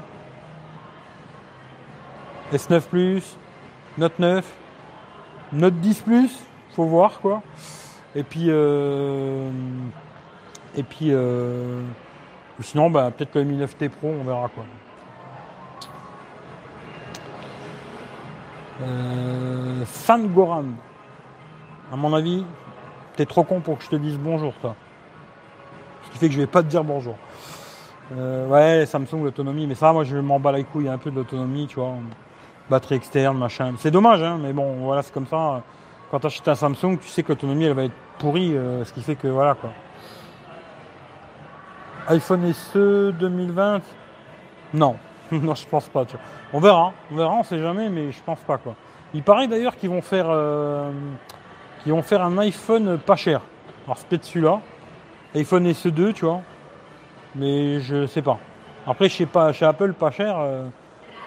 [2.53, 3.37] S9 Plus,
[3.97, 4.45] Note 9,
[5.51, 6.39] Note 10 Plus,
[6.77, 7.43] faut voir quoi.
[8.15, 9.49] Et puis, euh,
[10.77, 11.81] et puis, euh,
[12.61, 14.63] sinon, bah, peut-être le Mi 9T Pro, on verra quoi.
[18.81, 20.65] Euh, San Goran,
[21.91, 22.45] à mon avis,
[23.15, 24.75] t'es trop con pour que je te dise bonjour, toi.
[26.03, 27.15] Ce qui fait que je vais pas te dire bonjour.
[28.15, 31.15] Euh, ouais, Samsung, l'autonomie, mais ça, moi, je m'en bats les couilles un peu de
[31.15, 31.93] l'autonomie, tu vois.
[32.69, 33.73] Batterie externe, machin.
[33.79, 35.63] C'est dommage, hein, mais bon, voilà, c'est comme ça.
[36.11, 38.93] Quand tu achètes un Samsung, tu sais que l'autonomie, elle va être pourrie, euh, ce
[38.93, 39.71] qui fait que, voilà, quoi.
[42.09, 43.81] iPhone SE 2020
[44.73, 44.97] Non,
[45.31, 46.05] non, je pense pas.
[46.05, 46.25] tu vois.
[46.53, 48.75] On verra, on verra, on sait jamais, mais je pense pas, quoi.
[49.13, 50.91] Il paraît d'ailleurs qu'ils vont faire, euh,
[51.83, 53.41] qu'ils vont faire un iPhone pas cher.
[53.85, 54.61] Alors, c'est peut-être celui-là.
[55.35, 56.41] iPhone SE2, tu vois
[57.35, 58.39] mais je sais pas.
[58.87, 60.67] Après, je sais pas, chez Apple, pas cher, euh,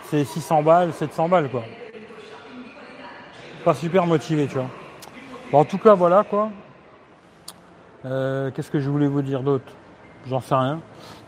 [0.04, 1.64] c'est 600 balles, 700 balles, quoi.
[3.64, 4.68] Pas super motivé, tu vois.
[5.52, 6.50] En tout cas, voilà, quoi.
[8.04, 9.72] Euh, Qu'est-ce que je voulais vous dire d'autre?
[10.26, 10.80] J'en sais rien.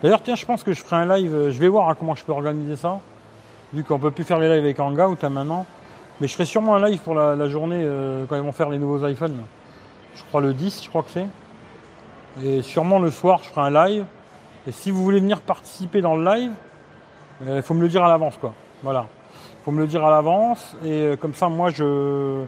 [0.03, 2.15] D'ailleurs, tiens, je pense que je ferai un live, euh, je vais voir hein, comment
[2.15, 3.01] je peux organiser ça,
[3.73, 5.67] vu qu'on peut plus faire les lives avec Hangout hein, maintenant.
[6.21, 8.79] Mais je ferai sûrement un live pour la, journée, euh, quand ils vont faire les
[8.79, 9.43] nouveaux iPhones.
[10.15, 11.27] Je crois le 10, je crois que c'est.
[12.45, 14.05] Et sûrement le soir, je ferai un live.
[14.67, 16.53] Et si vous voulez venir participer dans le live,
[17.47, 18.53] il faut me le dire à l'avance, quoi.
[18.83, 19.07] Voilà.
[19.61, 20.77] Il faut me le dire à l'avance.
[20.85, 22.45] Et euh, comme ça, moi, je,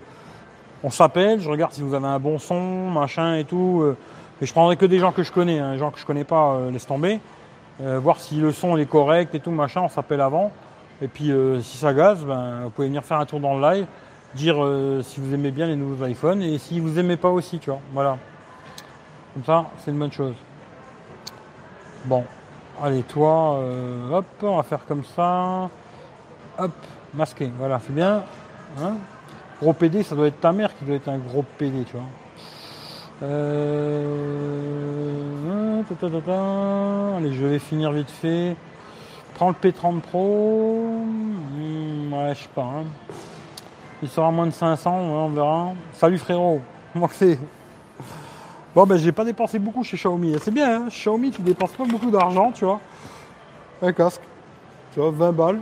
[0.83, 3.95] on s'appelle, je regarde si vous avez un bon son, machin et tout.
[4.43, 6.25] Et je prendrai que des gens que je connais, hein, les gens que je connais
[6.25, 7.21] pas, euh, laisse tomber.
[7.81, 10.51] Euh, voir si le son est correct et tout, machin, on s'appelle avant.
[11.01, 13.63] Et puis euh, si ça gaze, ben, vous pouvez venir faire un tour dans le
[13.63, 13.87] live,
[14.35, 14.57] dire
[15.05, 17.79] si vous aimez bien les nouveaux iPhones et si vous aimez pas aussi, tu vois.
[17.93, 18.19] Voilà.
[19.35, 20.35] Comme ça, c'est une bonne chose.
[22.05, 22.25] Bon,
[22.83, 23.61] allez, toi,
[24.11, 25.71] hop, on va faire comme ça.
[26.59, 26.73] Hop,
[27.15, 28.25] masqué, voilà, c'est bien.
[28.83, 28.97] Hein
[29.61, 32.07] gros PD, ça doit être ta mère qui doit être un gros PD, tu vois.
[33.23, 34.33] Euh...
[37.17, 38.57] Allez, je vais finir vite fait.
[39.35, 40.87] Prends le P30 Pro.
[41.53, 42.63] Hmm, ouais, je sais pas.
[42.63, 42.85] hein.
[44.03, 45.73] Il sera moins de 500, ouais, on verra.
[45.93, 46.61] Salut frérot,
[46.93, 47.39] comment c'est
[48.75, 50.37] Bon, ben, j'ai pas dépensé beaucoup chez Xiaomi.
[50.41, 52.81] C'est bien, hein Xiaomi, tu dépenses pas beaucoup d'argent, tu vois.
[53.83, 54.23] Un casque,
[54.93, 55.61] tu vois, 20 balles.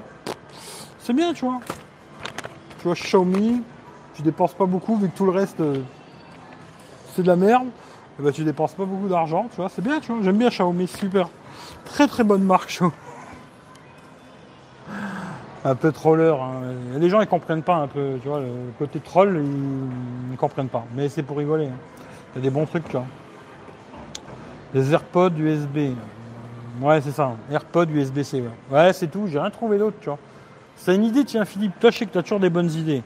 [1.00, 1.60] C'est bien, tu vois.
[2.78, 3.62] Tu vois, Xiaomi,
[4.14, 5.82] tu dépenses pas beaucoup, vu que tout le reste, euh,
[7.14, 7.68] c'est de la merde.
[8.18, 9.68] Ben, tu dépenses pas beaucoup d'argent, tu vois.
[9.70, 10.22] C'est bien, tu vois.
[10.22, 11.28] J'aime bien Xiaomi, super.
[11.86, 12.92] Très très bonne marque, Xiaomi.
[15.64, 16.28] Un peu troller.
[16.28, 16.98] hein.
[16.98, 18.48] Des gens, ils comprennent pas un peu, tu vois, le
[18.78, 20.84] côté troll, ils ne comprennent pas.
[20.94, 21.66] Mais c'est pour rigoler.
[21.66, 21.78] hein.
[22.34, 22.84] Il y a des bons trucs.
[24.72, 25.94] Les AirPods USB.
[26.80, 27.32] Ouais, c'est ça.
[27.50, 28.42] AirPods USB-C.
[28.70, 29.26] Ouais c'est tout.
[29.26, 30.18] J'ai rien trouvé d'autre, tu vois.
[30.76, 31.78] C'est une idée, tiens, Philippe.
[31.80, 33.02] Toi, je sais que tu as toujours des bonnes idées.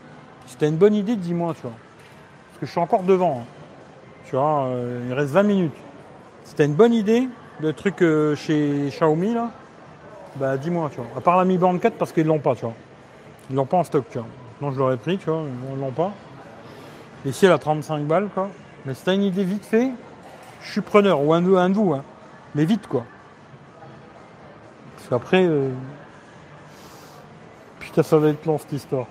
[0.47, 1.73] Si tu as une bonne idée, dis-moi, tu vois.
[1.73, 3.41] Parce que je suis encore devant.
[3.43, 3.47] hein.
[4.37, 5.77] Euh, il reste 20 minutes.
[6.57, 7.29] T'as une bonne idée
[7.61, 9.51] de truc euh, chez Xiaomi là,
[10.37, 11.07] bah dis-moi, tu vois.
[11.17, 12.75] À part la Mi Band 4 parce qu'ils l'ont pas, tu vois.
[13.51, 14.27] Ils l'ont pas en stock, tu vois.
[14.61, 16.13] Non, je l'aurais pris, tu vois, ils l'ont pas.
[17.25, 18.51] Ici, elle a 35 balles, quoi.
[18.85, 19.91] Mais si une idée vite fait,
[20.63, 22.05] je suis preneur, ou un de, un de vous, hein.
[22.55, 23.05] Mais vite, quoi.
[24.97, 25.71] Parce qu'après, euh,
[27.79, 29.07] putain, ça va être long cette histoire.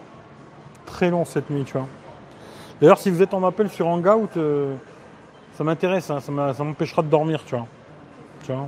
[0.85, 1.87] Très long cette nuit, tu vois.
[2.79, 4.29] D'ailleurs, si vous êtes en appel sur Hangout,
[5.63, 6.19] m'intéresse, hein.
[6.19, 6.31] ça
[6.63, 7.67] m'empêchera de dormir, tu vois.
[8.43, 8.67] Tu vois.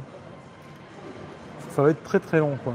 [1.72, 2.74] Ça va être très très long, quoi.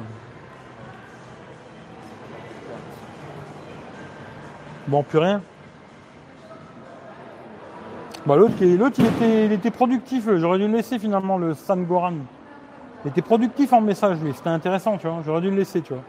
[4.88, 5.42] Bon, plus rien.
[8.26, 10.28] Bah, l'autre, il- l'autre, il était, il était productif.
[10.36, 12.14] J'aurais dû le laisser finalement, le San Goran.
[13.04, 14.32] Il était productif en message, lui.
[14.34, 15.22] C'était intéressant, tu vois.
[15.24, 16.02] J'aurais dû le laisser, tu vois.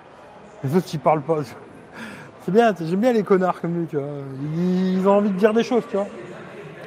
[0.63, 1.37] Les autres, ils parlent pas.
[2.43, 4.07] C'est bien, j'aime bien les connards comme lui, tu vois.
[4.55, 6.07] Ils ont envie de dire des choses, tu vois.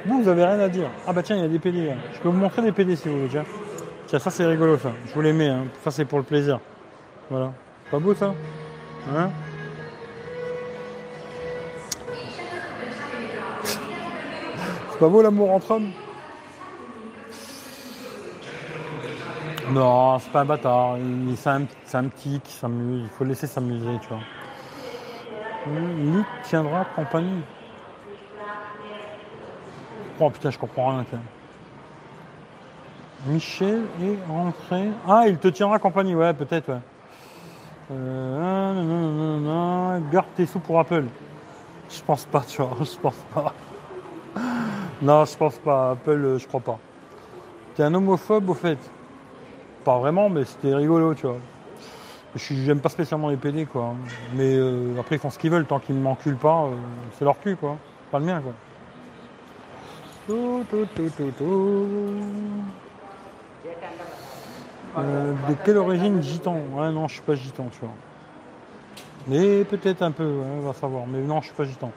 [0.05, 0.89] Vous, vous avez rien à dire.
[1.07, 1.87] Ah bah tiens, il y a des PD.
[1.87, 1.93] là.
[2.13, 3.45] Je peux vous montrer des PD si vous voulez, tiens.
[4.07, 4.91] Tiens, ça c'est rigolo, ça.
[5.07, 5.65] Je vous les mets, hein.
[5.83, 6.59] Ça c'est pour le plaisir.
[7.29, 7.51] Voilà.
[7.89, 8.33] Pas beau, ça?
[9.15, 9.29] Hein?
[14.91, 15.91] C'est pas beau l'amour entre hommes?
[19.71, 20.97] Non, c'est pas un bâtard.
[20.99, 23.01] Il- C'est un, un petit qui s'amuse.
[23.03, 24.19] Il faut laisser s'amuser, tu vois.
[25.67, 27.41] Nick tiendra compagnie.
[30.19, 31.05] Oh putain, je comprends rien.
[33.27, 34.89] Michel est rentré.
[35.07, 36.79] Ah, il te tiendra compagnie, ouais, peut-être, ouais.
[37.89, 41.05] Non, non, non, garde tes sous pour Apple.
[41.89, 43.53] Je pense pas, tu vois, je pense pas.
[45.01, 45.91] Non, je pense pas.
[45.91, 46.79] Apple, euh, je crois pas.
[47.75, 48.77] T'es un homophobe au fait
[49.83, 51.37] Pas vraiment, mais c'était rigolo, tu vois.
[52.35, 53.93] J'aime pas spécialement les PD, quoi.
[54.33, 55.65] Mais euh, après, ils font ce qu'ils veulent.
[55.65, 56.75] Tant qu'ils ne m'enculent pas, euh,
[57.17, 57.77] c'est leur cul, quoi.
[58.11, 58.53] Pas le mien, quoi.
[60.27, 60.63] Euh,
[65.49, 66.57] de quelle origine gitan?
[66.73, 67.93] Ouais, non, je suis pas gitan, tu vois.
[69.27, 71.05] Mais peut-être un peu, on va savoir.
[71.05, 71.91] Mais non, je suis pas gitan.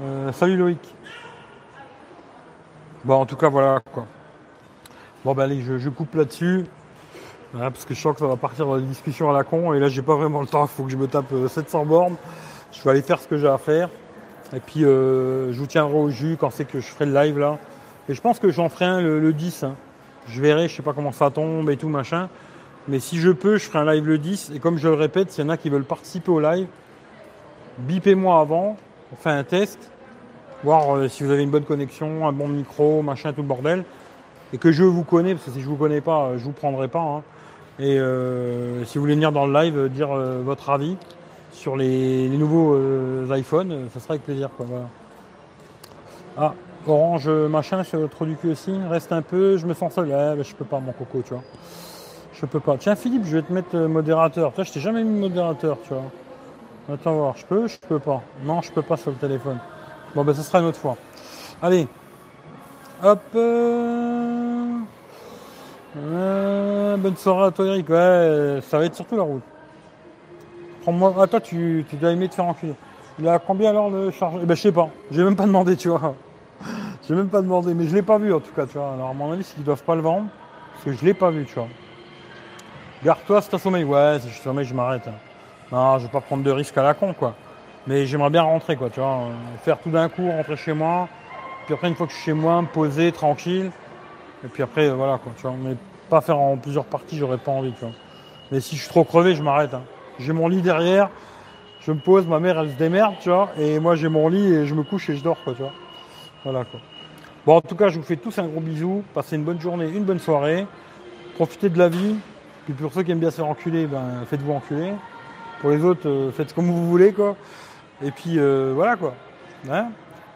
[0.00, 0.94] Euh, salut Loïc.
[3.04, 4.06] Bon, en tout cas, voilà quoi.
[5.24, 6.64] Bon, ben allez, je, coupe là-dessus.
[7.52, 9.74] Parce que je sens que ça va partir dans des discussions à la con.
[9.74, 10.64] Et là, j'ai pas vraiment le temps.
[10.64, 12.16] Il faut que je me tape euh, 700 bornes.
[12.72, 13.90] Je vais aller faire ce que j'ai à faire.
[14.54, 17.38] Et puis, euh, je vous tiendrai au jus quand c'est que je ferai le live
[17.38, 17.58] là.
[18.08, 19.64] Et je pense que j'en ferai un le, le 10.
[19.64, 19.74] hein.
[20.28, 22.28] Je verrai, je sais pas comment ça tombe et tout machin.
[22.88, 24.52] Mais si je peux, je ferai un live le 10.
[24.54, 26.66] Et comme je le répète, s'il y en a qui veulent participer au live,
[27.78, 28.76] bipez-moi avant.
[29.12, 29.90] On fait un test.
[30.64, 33.84] Voir euh, si vous avez une bonne connexion, un bon micro, machin, tout le bordel.
[34.52, 36.88] Et que je vous connais, parce que si je vous connais pas, je vous prendrai
[36.88, 37.00] pas.
[37.00, 37.22] hein.
[37.78, 40.96] Et euh, si vous voulez venir dans le live, dire votre avis
[41.52, 44.50] sur les, nouveaux euh, iPhones, euh, ça sera avec plaisir.
[44.56, 44.66] Quoi.
[46.36, 46.54] Ah,
[46.86, 48.72] Orange euh, machin, c'est trop du cul aussi.
[48.88, 50.08] Reste un peu, je me sens seul.
[50.08, 51.42] Bah, je peux pas, mon coco, tu vois.
[52.34, 52.76] Je peux pas.
[52.78, 54.52] Tiens, Philippe, je vais te mettre euh, modérateur.
[54.52, 56.02] Toi, je t'ai jamais mis modérateur, tu vois.
[56.92, 58.22] Attends voir, je peux, je peux pas.
[58.44, 59.58] Non, je peux pas sur le téléphone.
[60.14, 60.96] Bon, ben, ce sera une autre fois.
[61.62, 61.86] Allez.
[63.04, 63.20] Hop.
[63.32, 64.86] bonne
[67.16, 67.88] soirée à toi, Eric.
[67.88, 69.42] Ouais, ça va être surtout la route.
[70.86, 72.74] Ah, toi, tu, tu dois aimer te faire enculer.
[73.18, 74.88] Il a combien alors le chargeur Eh ben, je sais pas.
[75.10, 76.14] J'ai même pas demandé, tu vois.
[77.08, 78.92] J'ai même pas demandé, mais je l'ai pas vu en tout cas, tu vois.
[78.94, 80.26] Alors, à mon avis, c'est qu'ils doivent pas le vendre.
[80.72, 81.68] Parce que je l'ai pas vu, tu vois.
[83.04, 83.84] Garde-toi si t'as sommeil.
[83.84, 85.06] Ouais, si je suis sommeil, je m'arrête.
[85.08, 85.12] hein.
[85.70, 87.34] Non, je vais pas prendre de risques à la con, quoi.
[87.86, 89.18] Mais j'aimerais bien rentrer, quoi, tu vois.
[89.64, 91.08] Faire tout d'un coup, rentrer chez moi.
[91.66, 93.70] Puis après, une fois que je suis chez moi, me poser tranquille.
[94.44, 95.54] Et puis après, voilà, quoi, tu vois.
[95.58, 95.76] Mais
[96.08, 97.94] pas faire en plusieurs parties, j'aurais pas envie, tu vois.
[98.50, 99.74] Mais si je suis trop crevé, je m'arrête.
[99.74, 99.82] hein.
[100.18, 101.10] J'ai mon lit derrière.
[101.80, 103.50] Je me pose, ma mère, elle se démerde, tu vois.
[103.58, 105.72] Et moi, j'ai mon lit et je me couche et je dors, quoi, tu vois.
[106.44, 106.80] Voilà, quoi.
[107.44, 109.02] Bon, en tout cas, je vous fais tous un gros bisou.
[109.14, 110.66] Passez une bonne journée, une bonne soirée.
[111.34, 112.14] Profitez de la vie.
[112.64, 114.92] Puis pour ceux qui aiment bien se faire enculer, ben, faites-vous enculer.
[115.60, 117.36] Pour les autres, euh, faites comme vous voulez, quoi.
[118.04, 119.14] Et puis euh, voilà, quoi.
[119.70, 119.88] Hein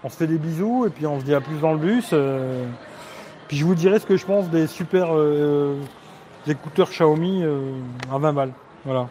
[0.03, 2.11] on se fait des bisous et puis on se dit à plus dans le bus.
[2.13, 2.65] euh.
[3.49, 5.09] Puis je vous dirai ce que je pense des super
[6.49, 7.45] écouteurs Xiaomi
[8.13, 8.53] à 20 balles.
[8.85, 9.09] Voilà.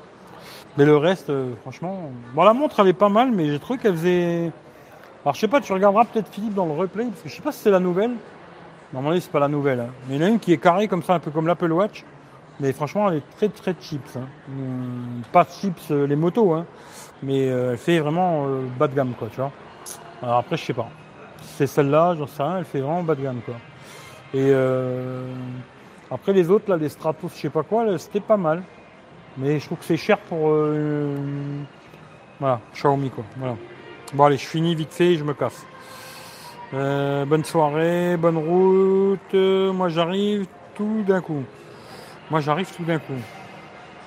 [0.78, 2.12] Mais le reste, euh, franchement.
[2.34, 4.52] Bon, la montre, elle est pas mal, mais j'ai trouvé qu'elle faisait.
[5.24, 7.42] Alors, je sais pas, tu regarderas peut-être Philippe dans le replay, parce que je sais
[7.42, 8.12] pas si c'est la nouvelle.
[8.94, 9.80] Normalement, c'est pas la nouvelle.
[9.80, 9.88] hein.
[10.08, 11.72] Mais il y en a une qui est carrée comme ça, un peu comme l'Apple
[11.72, 12.04] Watch.
[12.60, 14.02] Mais franchement, elle est très très cheap.
[14.16, 14.22] hein.
[14.50, 16.66] Hum, Pas cheap euh, les motos, hein.
[17.24, 18.46] mais euh, elle fait vraiment
[18.78, 19.52] bas de gamme, quoi, tu vois.
[20.22, 20.88] Alors après, je sais pas.
[21.42, 23.56] C'est celle-là, j'en sais rien, elle fait vraiment bas de gamme, quoi.
[24.34, 25.26] Et euh,
[26.12, 28.62] après, les autres, là, les Stratos, je sais pas quoi, c'était pas mal.
[29.38, 30.50] Mais je trouve que c'est cher pour.
[30.50, 31.16] euh,
[32.40, 33.24] voilà, Xiaomi, quoi.
[33.38, 33.56] Voilà.
[34.14, 35.66] Bon, allez, je finis vite fait et je me casse.
[36.74, 39.34] Euh, bonne soirée, bonne route.
[39.34, 41.44] Euh, moi j'arrive tout d'un coup.
[42.30, 43.14] Moi j'arrive tout d'un coup.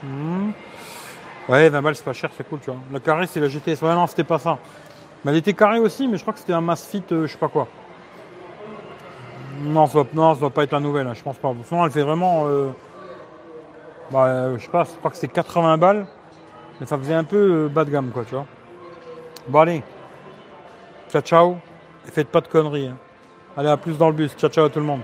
[0.03, 0.51] Hmm.
[1.49, 2.81] Ouais, 20 balles c'est pas cher, c'est cool, tu vois.
[2.93, 3.81] Le carré c'est la GTS.
[3.83, 4.59] Ouais, non, c'était pas ça.
[5.25, 7.49] Mais elle était carrée aussi, mais je crois que c'était un Masfit, je sais pas
[7.49, 7.69] quoi.
[9.63, 11.53] Non, ça doit, non, ça doit pas être la nouvelle, hein, je pense pas.
[11.65, 12.47] Sinon, elle fait vraiment.
[14.11, 16.07] Bah, euh, je sais pas, je crois que c'était 80 balles.
[16.81, 18.47] Mais ça faisait un peu euh, bas de gamme, quoi, tu vois.
[19.49, 19.83] Bon, allez.
[21.11, 21.57] Ciao, ciao.
[22.07, 22.89] Et faites pas de conneries.
[22.89, 22.97] hein.
[23.57, 24.35] Allez, à plus dans le bus.
[24.37, 25.01] Ciao, ciao à tout le monde.